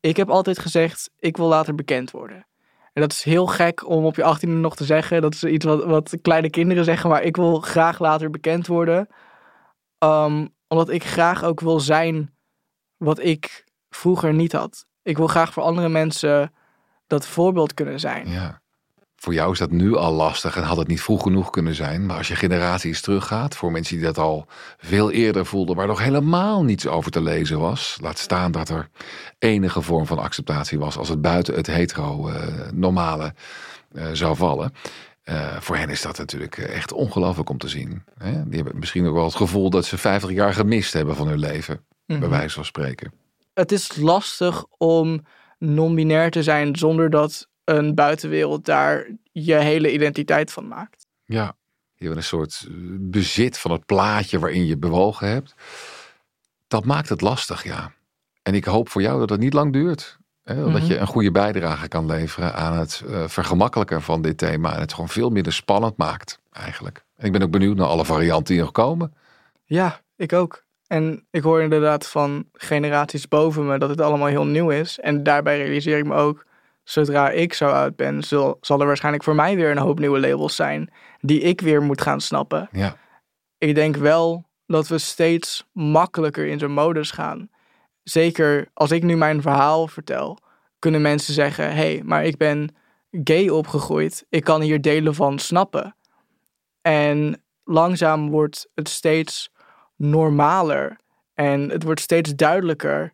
ik 0.00 0.16
heb 0.16 0.30
altijd 0.30 0.58
gezegd: 0.58 1.10
Ik 1.18 1.36
wil 1.36 1.46
later 1.46 1.74
bekend 1.74 2.10
worden. 2.10 2.46
En 2.92 3.00
dat 3.00 3.12
is 3.12 3.22
heel 3.22 3.46
gek 3.46 3.88
om 3.88 4.04
op 4.04 4.16
je 4.16 4.24
achttiende 4.24 4.56
nog 4.56 4.76
te 4.76 4.84
zeggen. 4.84 5.22
Dat 5.22 5.34
is 5.34 5.44
iets 5.44 5.64
wat, 5.64 5.84
wat 5.84 6.14
kleine 6.22 6.50
kinderen 6.50 6.84
zeggen, 6.84 7.10
maar 7.10 7.22
ik 7.22 7.36
wil 7.36 7.60
graag 7.60 7.98
later 7.98 8.30
bekend 8.30 8.66
worden. 8.66 9.08
Um, 9.98 10.54
omdat 10.68 10.90
ik 10.90 11.04
graag 11.04 11.44
ook 11.44 11.60
wil 11.60 11.80
zijn 11.80 12.34
wat 12.96 13.18
ik 13.18 13.64
vroeger 13.90 14.34
niet 14.34 14.52
had. 14.52 14.86
Ik 15.02 15.16
wil 15.16 15.26
graag 15.26 15.52
voor 15.52 15.62
andere 15.62 15.88
mensen 15.88 16.52
dat 17.06 17.26
voorbeeld 17.26 17.74
kunnen 17.74 18.00
zijn. 18.00 18.28
Ja. 18.28 18.61
Voor 19.22 19.34
jou 19.34 19.52
is 19.52 19.58
dat 19.58 19.70
nu 19.70 19.96
al 19.96 20.12
lastig 20.12 20.56
en 20.56 20.62
had 20.62 20.76
het 20.76 20.88
niet 20.88 21.02
vroeg 21.02 21.22
genoeg 21.22 21.50
kunnen 21.50 21.74
zijn. 21.74 22.06
Maar 22.06 22.16
als 22.16 22.28
je 22.28 22.34
generaties 22.36 23.00
teruggaat, 23.00 23.56
voor 23.56 23.72
mensen 23.72 23.96
die 23.96 24.04
dat 24.04 24.18
al 24.18 24.46
veel 24.78 25.10
eerder 25.10 25.46
voelden, 25.46 25.76
waar 25.76 25.86
nog 25.86 25.98
helemaal 26.02 26.64
niets 26.64 26.86
over 26.86 27.10
te 27.10 27.20
lezen 27.22 27.60
was. 27.60 27.98
Laat 28.00 28.18
staan 28.18 28.52
dat 28.52 28.68
er 28.68 28.88
enige 29.38 29.82
vorm 29.82 30.06
van 30.06 30.18
acceptatie 30.18 30.78
was 30.78 30.96
als 30.96 31.08
het 31.08 31.20
buiten 31.20 31.54
het 31.54 31.66
hetero-normale 31.66 33.34
zou 34.12 34.36
vallen. 34.36 34.72
Uh, 35.24 35.56
voor 35.60 35.76
hen 35.76 35.88
is 35.88 36.02
dat 36.02 36.18
natuurlijk 36.18 36.58
echt 36.58 36.92
ongelooflijk 36.92 37.48
om 37.50 37.58
te 37.58 37.68
zien. 37.68 38.02
Hè? 38.18 38.48
Die 38.48 38.62
hebben 38.62 38.78
misschien 38.78 39.06
ook 39.06 39.14
wel 39.14 39.24
het 39.24 39.34
gevoel 39.34 39.70
dat 39.70 39.84
ze 39.84 39.98
50 39.98 40.30
jaar 40.30 40.54
gemist 40.54 40.92
hebben 40.92 41.16
van 41.16 41.28
hun 41.28 41.38
leven, 41.38 41.74
mm 41.74 41.90
Mhm. 42.06 42.20
bij 42.20 42.28
wijze 42.28 42.54
van 42.54 42.64
spreken. 42.64 43.12
Het 43.54 43.72
is 43.72 43.96
lastig 43.96 44.64
om 44.78 45.24
non-binair 45.58 46.30
te 46.30 46.42
zijn 46.42 46.76
zonder 46.76 47.10
dat 47.10 47.50
een 47.64 47.94
buitenwereld 47.94 48.64
daar 48.64 49.06
je 49.32 49.54
hele 49.54 49.92
identiteit 49.92 50.52
van 50.52 50.68
maakt. 50.68 51.06
Ja, 51.24 51.54
je 51.94 52.04
hebt 52.04 52.16
een 52.16 52.22
soort 52.22 52.64
eh, 52.68 52.74
bezit 52.98 53.58
van 53.58 53.70
het 53.70 53.86
plaatje 53.86 54.38
waarin 54.38 54.66
je 54.66 54.76
bewogen 54.78 55.28
hebt. 55.28 55.54
Dat 56.68 56.84
maakt 56.84 57.08
het 57.08 57.20
lastig, 57.20 57.64
ja. 57.64 57.92
En 58.42 58.54
ik 58.54 58.64
hoop 58.64 58.88
voor 58.88 59.02
jou 59.02 59.18
dat 59.18 59.30
het 59.30 59.40
niet 59.40 59.52
lang 59.52 59.72
duurt. 59.72 60.18
Hè? 60.44 60.54
Dat 60.56 60.68
Mhm. 60.68 60.84
je 60.84 60.96
een 60.98 61.06
goede 61.06 61.30
bijdrage 61.30 61.88
kan 61.88 62.06
leveren 62.06 62.54
aan 62.54 62.78
het 62.78 63.02
uh, 63.06 63.28
vergemakkelijken 63.28 64.02
van 64.02 64.22
dit 64.22 64.38
thema. 64.38 64.74
En 64.74 64.80
het 64.80 64.92
gewoon 64.92 65.08
veel 65.08 65.30
minder 65.30 65.52
spannend 65.52 65.96
maakt, 65.96 66.38
eigenlijk. 66.52 67.04
En 67.16 67.26
ik 67.26 67.32
ben 67.32 67.42
ook 67.42 67.50
benieuwd 67.50 67.76
naar 67.76 67.86
alle 67.86 68.04
varianten 68.04 68.54
die 68.54 68.62
nog 68.62 68.72
komen. 68.72 69.14
Ja, 69.64 70.00
ik 70.16 70.32
ook. 70.32 70.64
En 70.86 71.26
ik 71.30 71.42
hoor 71.42 71.62
inderdaad 71.62 72.06
van 72.08 72.44
generaties 72.52 73.28
boven 73.28 73.66
me 73.66 73.78
dat 73.78 73.88
het 73.88 74.00
allemaal 74.00 74.26
heel 74.26 74.46
nieuw 74.46 74.70
is. 74.70 74.98
En 74.98 75.22
daarbij 75.22 75.56
realiseer 75.58 75.98
ik 75.98 76.04
me 76.04 76.14
ook, 76.14 76.46
zodra 76.92 77.30
ik 77.30 77.54
zo 77.54 77.68
oud 77.68 77.96
ben, 77.96 78.22
zal, 78.22 78.56
zal 78.60 78.80
er 78.80 78.86
waarschijnlijk 78.86 79.24
voor 79.24 79.34
mij 79.34 79.56
weer 79.56 79.70
een 79.70 79.78
hoop 79.78 79.98
nieuwe 79.98 80.20
labels 80.20 80.56
zijn. 80.56 80.92
Die 81.20 81.40
ik 81.40 81.60
weer 81.60 81.82
moet 81.82 82.00
gaan 82.00 82.20
snappen. 82.20 82.68
Ja. 82.72 82.96
Ik 83.58 83.74
denk 83.74 83.96
wel 83.96 84.44
dat 84.66 84.88
we 84.88 84.98
steeds 84.98 85.64
makkelijker 85.72 86.46
in 86.46 86.58
zo'n 86.58 86.72
modus 86.72 87.10
gaan. 87.10 87.50
Zeker 88.02 88.68
als 88.72 88.90
ik 88.90 89.02
nu 89.02 89.16
mijn 89.16 89.42
verhaal 89.42 89.88
vertel, 89.88 90.38
kunnen 90.78 91.02
mensen 91.02 91.34
zeggen: 91.34 91.64
hé, 91.64 91.72
hey, 91.72 92.02
maar 92.04 92.24
ik 92.24 92.36
ben 92.36 92.74
gay 93.10 93.48
opgegroeid. 93.48 94.26
Ik 94.28 94.44
kan 94.44 94.60
hier 94.60 94.80
delen 94.80 95.14
van 95.14 95.38
snappen. 95.38 95.96
En 96.80 97.42
langzaam 97.64 98.30
wordt 98.30 98.68
het 98.74 98.88
steeds 98.88 99.50
normaler. 99.96 100.96
En 101.34 101.68
het 101.68 101.82
wordt 101.82 102.00
steeds 102.00 102.34
duidelijker 102.34 103.12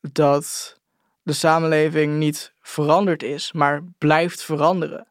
dat 0.00 0.80
de 1.22 1.32
samenleving 1.32 2.18
niet 2.18 2.54
veranderd 2.60 3.22
is, 3.22 3.52
maar 3.52 3.82
blijft 3.98 4.42
veranderen. 4.42 5.06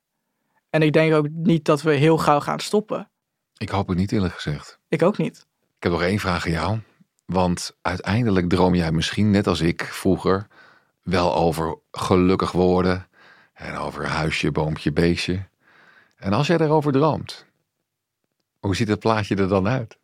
En 0.69 0.81
ik 0.81 0.93
denk 0.93 1.13
ook 1.13 1.27
niet 1.31 1.65
dat 1.65 1.81
we 1.81 1.93
heel 1.93 2.17
gauw 2.17 2.39
gaan 2.39 2.59
stoppen. 2.59 3.09
Ik 3.57 3.69
hoop 3.69 3.87
het 3.87 3.97
niet 3.97 4.11
eerlijk 4.11 4.33
gezegd. 4.33 4.79
Ik 4.87 5.01
ook 5.01 5.17
niet. 5.17 5.45
Ik 5.77 5.83
heb 5.83 5.91
nog 5.91 6.01
één 6.01 6.19
vraag 6.19 6.45
aan 6.45 6.51
jou. 6.51 6.79
Want 7.25 7.77
uiteindelijk 7.81 8.49
droom 8.49 8.75
jij 8.75 8.91
misschien, 8.91 9.31
net 9.31 9.47
als 9.47 9.61
ik 9.61 9.83
vroeger, 9.83 10.47
wel 11.01 11.35
over 11.35 11.77
gelukkig 11.91 12.51
worden. 12.51 13.07
En 13.53 13.75
over 13.75 14.07
huisje, 14.07 14.51
boompje, 14.51 14.91
beestje. 14.91 15.47
En 16.15 16.33
als 16.33 16.47
jij 16.47 16.57
daarover 16.57 16.91
droomt, 16.91 17.45
hoe 18.59 18.75
ziet 18.75 18.87
het 18.87 18.99
plaatje 18.99 19.35
er 19.35 19.47
dan 19.47 19.67
uit? 19.67 19.97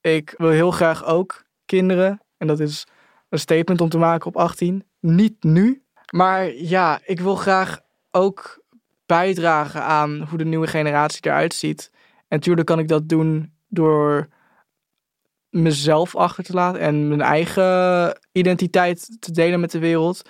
Ik 0.00 0.34
wil 0.36 0.50
heel 0.50 0.70
graag 0.70 1.04
ook 1.04 1.44
kinderen. 1.64 2.22
En 2.36 2.46
dat 2.46 2.60
is 2.60 2.86
een 3.28 3.38
statement 3.38 3.80
om 3.80 3.88
te 3.88 3.98
maken 3.98 4.26
op 4.26 4.36
18. 4.36 4.84
Niet 5.04 5.42
nu. 5.42 5.82
Maar 6.10 6.52
ja, 6.52 7.00
ik 7.04 7.20
wil 7.20 7.34
graag 7.34 7.80
ook 8.10 8.64
bijdragen 9.06 9.82
aan 9.82 10.26
hoe 10.28 10.38
de 10.38 10.44
nieuwe 10.44 10.66
generatie 10.66 11.20
eruit 11.26 11.54
ziet. 11.54 11.90
En 11.92 12.36
natuurlijk 12.36 12.66
kan 12.66 12.78
ik 12.78 12.88
dat 12.88 13.08
doen 13.08 13.52
door 13.68 14.28
mezelf 15.50 16.16
achter 16.16 16.44
te 16.44 16.52
laten 16.52 16.80
en 16.80 17.08
mijn 17.08 17.20
eigen 17.20 18.18
identiteit 18.32 19.16
te 19.20 19.32
delen 19.32 19.60
met 19.60 19.70
de 19.70 19.78
wereld. 19.78 20.28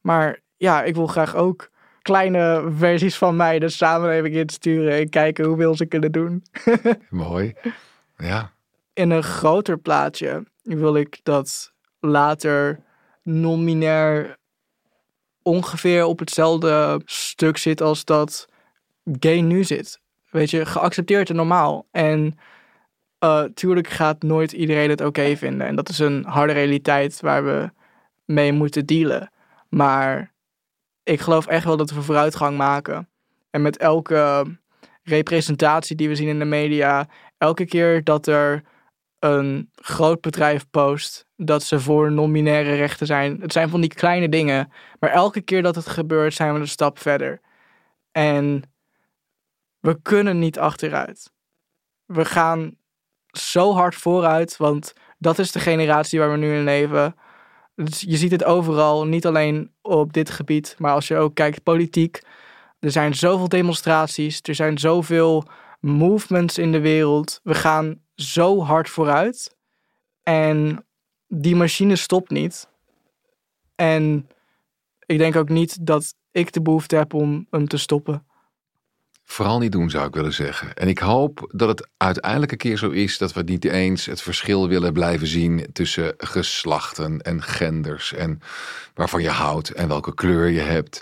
Maar 0.00 0.40
ja, 0.56 0.82
ik 0.82 0.94
wil 0.94 1.06
graag 1.06 1.34
ook 1.34 1.70
kleine 2.02 2.72
versies 2.76 3.16
van 3.16 3.36
mij 3.36 3.58
de 3.58 3.68
samenleving 3.68 4.34
insturen 4.34 4.92
en 4.92 5.08
kijken 5.08 5.44
hoe 5.44 5.56
we 5.56 5.76
ze 5.76 5.86
kunnen 5.86 6.12
doen. 6.12 6.44
Mooi. 7.10 7.54
Ja. 8.16 8.52
In 8.92 9.10
een 9.10 9.22
groter 9.22 9.78
plaatje 9.78 10.44
wil 10.62 10.96
ik 10.96 11.20
dat 11.22 11.72
later 12.00 12.84
non-binair 13.26 14.36
ongeveer 15.42 16.04
op 16.04 16.18
hetzelfde 16.18 17.00
stuk 17.04 17.56
zit 17.56 17.80
als 17.80 18.04
dat 18.04 18.48
gay 19.20 19.40
nu 19.40 19.64
zit. 19.64 20.00
weet 20.30 20.50
je, 20.50 20.66
geaccepteerd 20.66 21.30
en 21.30 21.36
normaal. 21.36 21.86
En 21.90 22.38
uh, 23.24 23.42
tuurlijk 23.42 23.88
gaat 23.88 24.22
nooit 24.22 24.52
iedereen 24.52 24.90
het 24.90 25.00
oké 25.00 25.36
vinden. 25.36 25.66
En 25.66 25.76
dat 25.76 25.88
is 25.88 25.98
een 25.98 26.24
harde 26.24 26.52
realiteit 26.52 27.20
waar 27.20 27.44
we 27.44 27.70
mee 28.24 28.52
moeten 28.52 28.86
dealen. 28.86 29.30
Maar 29.68 30.32
ik 31.02 31.20
geloof 31.20 31.46
echt 31.46 31.64
wel 31.64 31.76
dat 31.76 31.90
we 31.90 32.02
vooruitgang 32.02 32.56
maken. 32.56 33.08
En 33.50 33.62
met 33.62 33.76
elke 33.76 34.44
representatie 35.02 35.96
die 35.96 36.08
we 36.08 36.14
zien 36.14 36.28
in 36.28 36.38
de 36.38 36.44
media, 36.44 37.08
elke 37.38 37.64
keer 37.64 38.04
dat 38.04 38.26
er 38.26 38.62
een 39.32 39.70
groot 39.74 40.20
bedrijf 40.20 40.70
post 40.70 41.26
dat 41.36 41.62
ze 41.62 41.80
voor 41.80 42.12
non-binaire 42.12 42.74
rechten 42.74 43.06
zijn. 43.06 43.40
Het 43.40 43.52
zijn 43.52 43.68
van 43.68 43.80
die 43.80 43.94
kleine 43.94 44.28
dingen, 44.28 44.72
maar 45.00 45.10
elke 45.10 45.40
keer 45.40 45.62
dat 45.62 45.74
het 45.74 45.88
gebeurt 45.88 46.34
zijn 46.34 46.54
we 46.54 46.60
een 46.60 46.68
stap 46.68 46.98
verder. 46.98 47.40
En 48.12 48.62
we 49.80 49.98
kunnen 50.02 50.38
niet 50.38 50.58
achteruit. 50.58 51.32
We 52.04 52.24
gaan 52.24 52.76
zo 53.26 53.72
hard 53.72 53.94
vooruit, 53.94 54.56
want 54.56 54.92
dat 55.18 55.38
is 55.38 55.52
de 55.52 55.60
generatie 55.60 56.18
waar 56.18 56.30
we 56.30 56.36
nu 56.36 56.54
in 56.54 56.64
leven. 56.64 57.14
Dus 57.74 58.00
je 58.00 58.16
ziet 58.16 58.30
het 58.30 58.44
overal, 58.44 59.06
niet 59.06 59.26
alleen 59.26 59.72
op 59.82 60.12
dit 60.12 60.30
gebied, 60.30 60.74
maar 60.78 60.92
als 60.92 61.08
je 61.08 61.16
ook 61.16 61.34
kijkt 61.34 61.62
politiek. 61.62 62.20
Er 62.78 62.90
zijn 62.90 63.14
zoveel 63.14 63.48
demonstraties, 63.48 64.40
er 64.42 64.54
zijn 64.54 64.78
zoveel 64.78 65.44
movements 65.80 66.58
in 66.58 66.72
de 66.72 66.80
wereld. 66.80 67.40
We 67.42 67.54
gaan 67.54 68.00
zo 68.16 68.62
hard 68.62 68.88
vooruit. 68.88 69.56
En 70.22 70.86
die 71.26 71.56
machine 71.56 71.96
stopt 71.96 72.30
niet. 72.30 72.68
En 73.74 74.28
ik 75.06 75.18
denk 75.18 75.36
ook 75.36 75.48
niet 75.48 75.86
dat 75.86 76.14
ik 76.30 76.52
de 76.52 76.62
behoefte 76.62 76.96
heb 76.96 77.14
om 77.14 77.46
hem 77.50 77.68
te 77.68 77.76
stoppen. 77.76 78.26
Vooral 79.28 79.58
niet 79.58 79.72
doen, 79.72 79.90
zou 79.90 80.06
ik 80.06 80.14
willen 80.14 80.32
zeggen. 80.32 80.74
En 80.74 80.88
ik 80.88 80.98
hoop 80.98 81.52
dat 81.54 81.68
het 81.68 81.88
uiteindelijk 81.96 82.52
een 82.52 82.58
keer 82.58 82.76
zo 82.76 82.90
is 82.90 83.18
dat 83.18 83.32
we 83.32 83.42
niet 83.42 83.64
eens 83.64 84.06
het 84.06 84.22
verschil 84.22 84.68
willen 84.68 84.92
blijven 84.92 85.26
zien 85.26 85.66
tussen 85.72 86.14
geslachten 86.16 87.20
en 87.20 87.42
genders 87.42 88.12
en 88.12 88.40
waarvan 88.94 89.22
je 89.22 89.28
houdt 89.28 89.70
en 89.70 89.88
welke 89.88 90.14
kleur 90.14 90.48
je 90.48 90.60
hebt. 90.60 91.00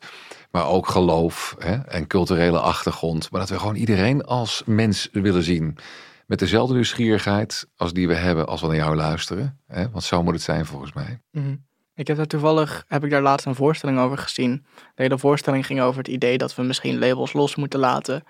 Maar 0.51 0.67
ook 0.67 0.89
geloof 0.89 1.57
hè, 1.59 1.75
en 1.75 2.07
culturele 2.07 2.61
achtergrond. 2.61 3.31
Maar 3.31 3.41
dat 3.41 3.49
we 3.49 3.59
gewoon 3.59 3.75
iedereen 3.75 4.25
als 4.25 4.63
mens 4.67 5.09
willen 5.13 5.43
zien. 5.43 5.77
Met 6.27 6.39
dezelfde 6.39 6.75
nieuwsgierigheid 6.75 7.67
als 7.77 7.93
die 7.93 8.09
we 8.09 8.15
hebben 8.15 8.47
als 8.47 8.61
we 8.61 8.67
naar 8.67 8.77
jou 8.77 8.97
luisteren. 8.97 9.61
Hè? 9.67 9.91
Want 9.91 10.05
zo 10.05 10.23
moet 10.23 10.35
het 10.35 10.43
zijn 10.43 10.67
volgens 10.67 10.93
mij. 10.93 11.21
Mhm. 11.31 11.57
Ik 11.95 12.07
heb 12.07 12.17
daar 12.17 12.27
toevallig, 12.27 12.85
heb 12.89 13.05
ik 13.05 13.11
daar 13.11 13.23
laatst 13.23 13.47
een 13.47 13.55
voorstelling 13.55 13.99
over 13.99 14.19
gezien. 14.19 14.67
De 14.75 15.03
hele 15.03 15.19
voorstelling 15.19 15.67
ging 15.67 15.81
over 15.81 15.99
het 15.99 16.09
idee 16.09 16.39
dat 16.39 16.55
we 16.55 16.63
misschien 16.63 16.99
labels 16.99 17.33
los 17.33 17.55
moeten 17.55 17.81
laten. 17.81 18.23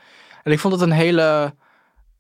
En 0.43 0.53
ik 0.53 0.59
vond 0.59 0.75
het 0.75 0.83
een 0.83 0.91
hele 0.91 1.55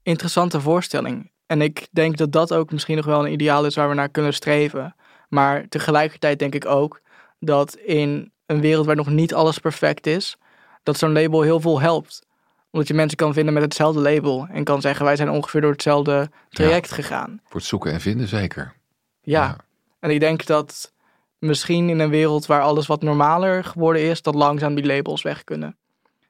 interessante 0.03 0.61
voorstelling. 0.61 1.33
En 1.47 1.63
ik 1.63 1.89
denk 1.91 2.17
dat 2.17 2.33
dat 2.33 2.55
ook 2.55 2.73
misschien 2.73 2.97
nog 2.97 3.05
wel 3.05 3.27
een 3.27 3.33
ideaal 3.33 3.67
is 3.67 3.75
waar 3.75 3.89
we 3.89 3.95
naar 3.95 4.09
kunnen 4.09 4.35
streven. 4.35 4.95
Maar 5.29 5.69
tegelijkertijd 5.69 6.39
denk 6.39 6.55
ik 6.55 6.67
ook 6.67 7.01
dat 7.39 7.75
in 7.75 8.33
een 8.47 8.61
wereld 8.61 8.87
waar 8.87 8.97
nog 8.97 9.11
niet 9.11 9.35
alles 9.35 9.59
perfect 9.59 10.07
is, 10.07 10.37
dat 10.83 10.99
zo'n 10.99 11.13
label 11.13 11.43
heel 11.43 11.61
veel 11.61 11.81
helpt. 11.81 12.27
Omdat 12.75 12.89
je 12.89 12.95
mensen 12.95 13.17
kan 13.17 13.33
vinden 13.33 13.55
met 13.55 13.63
hetzelfde 13.63 14.01
label 14.01 14.47
en 14.51 14.65
kan 14.65 14.81
zeggen 14.81 15.05
wij 15.05 15.17
zijn 15.17 15.31
ongeveer 15.31 15.61
door 15.61 15.71
hetzelfde 15.71 16.31
traject 16.49 16.93
gegaan. 16.93 17.41
Voor 17.45 17.61
het 17.61 17.69
zoeken 17.69 17.93
en 17.93 18.01
vinden 18.01 18.29
zeker. 18.29 18.75
ja. 19.23 19.57
En 20.01 20.11
ik 20.11 20.21
denk 20.21 20.47
dat 20.47 20.93
misschien 21.39 21.89
in 21.89 21.99
een 21.99 22.11
wereld 22.11 22.47
waar 22.47 22.63
alles 22.63 22.87
wat 22.87 23.03
normaler 23.03 23.65
geworden 23.65 24.03
is, 24.03 24.23
dat 24.23 24.35
langzaam 24.35 24.75
die 24.75 24.87
labels 24.87 25.23
weg 25.23 25.45
kunnen. 25.45 25.77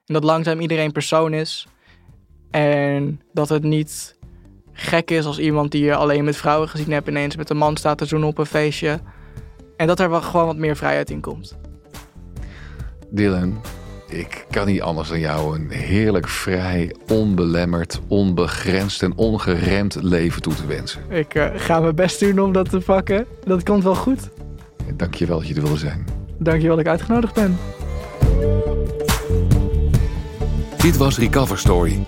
En 0.07 0.15
dat 0.15 0.25
langzaam 0.25 0.61
iedereen 0.61 0.93
persoon 0.93 1.33
is. 1.33 1.67
En 2.51 3.21
dat 3.33 3.49
het 3.49 3.63
niet 3.63 4.17
gek 4.73 5.11
is 5.11 5.25
als 5.25 5.39
iemand 5.39 5.71
die 5.71 5.85
je 5.85 5.95
alleen 5.95 6.25
met 6.25 6.37
vrouwen 6.37 6.69
gezien 6.69 6.93
hebt 6.93 7.09
ineens 7.09 7.37
met 7.37 7.51
een 7.51 7.57
man 7.57 7.77
staat 7.77 7.99
te 7.99 8.07
zoenen 8.07 8.29
op 8.29 8.39
een 8.39 8.47
feestje. 8.47 9.01
En 9.77 9.87
dat 9.87 10.01
er 10.01 10.11
wel 10.11 10.23
gewoon 10.23 10.47
wat 10.47 10.57
meer 10.57 10.77
vrijheid 10.77 11.11
in 11.11 11.21
komt. 11.21 11.57
Dylan, 13.11 13.61
ik 14.19 14.47
kan 14.51 14.67
niet 14.67 14.81
anders 14.81 15.09
dan 15.09 15.21
jou 15.21 15.59
een 15.59 15.71
heerlijk 15.71 16.29
vrij, 16.29 16.95
onbelemmerd, 17.09 18.01
onbegrensd 18.09 19.03
en 19.03 19.17
ongeremd 19.17 19.97
leven 20.03 20.43
toe 20.43 20.55
te 20.55 20.67
wensen. 20.67 21.01
Ik 21.09 21.35
uh, 21.35 21.47
ga 21.57 21.81
mijn 21.81 21.95
best 21.95 22.21
doen 22.21 22.39
om 22.39 22.53
dat 22.53 22.71
te 22.71 22.79
pakken. 22.79 23.27
Dat 23.45 23.63
komt 23.63 23.83
wel 23.83 23.95
goed. 23.95 24.29
Dank 24.95 25.15
je 25.15 25.27
wel 25.27 25.39
dat 25.39 25.49
je 25.49 25.55
er 25.55 25.63
wilde 25.63 25.79
zijn. 25.79 26.07
Dank 26.39 26.61
je 26.61 26.67
wel 26.67 26.77
dat 26.77 26.85
ik 26.85 26.91
uitgenodigd 26.91 27.35
ben. 27.35 27.59
Dit 30.77 30.97
was 30.97 31.19
Recover 31.19 31.59
Story. 31.59 32.05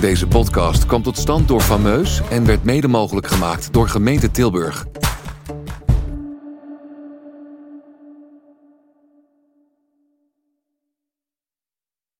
Deze 0.00 0.26
podcast 0.26 0.86
kwam 0.86 1.02
tot 1.02 1.18
stand 1.18 1.48
door 1.48 1.60
Fameus 1.60 2.20
en 2.30 2.46
werd 2.46 2.64
mede 2.64 2.88
mogelijk 2.88 3.26
gemaakt 3.26 3.72
door 3.72 3.88
gemeente 3.88 4.30
Tilburg. 4.30 4.86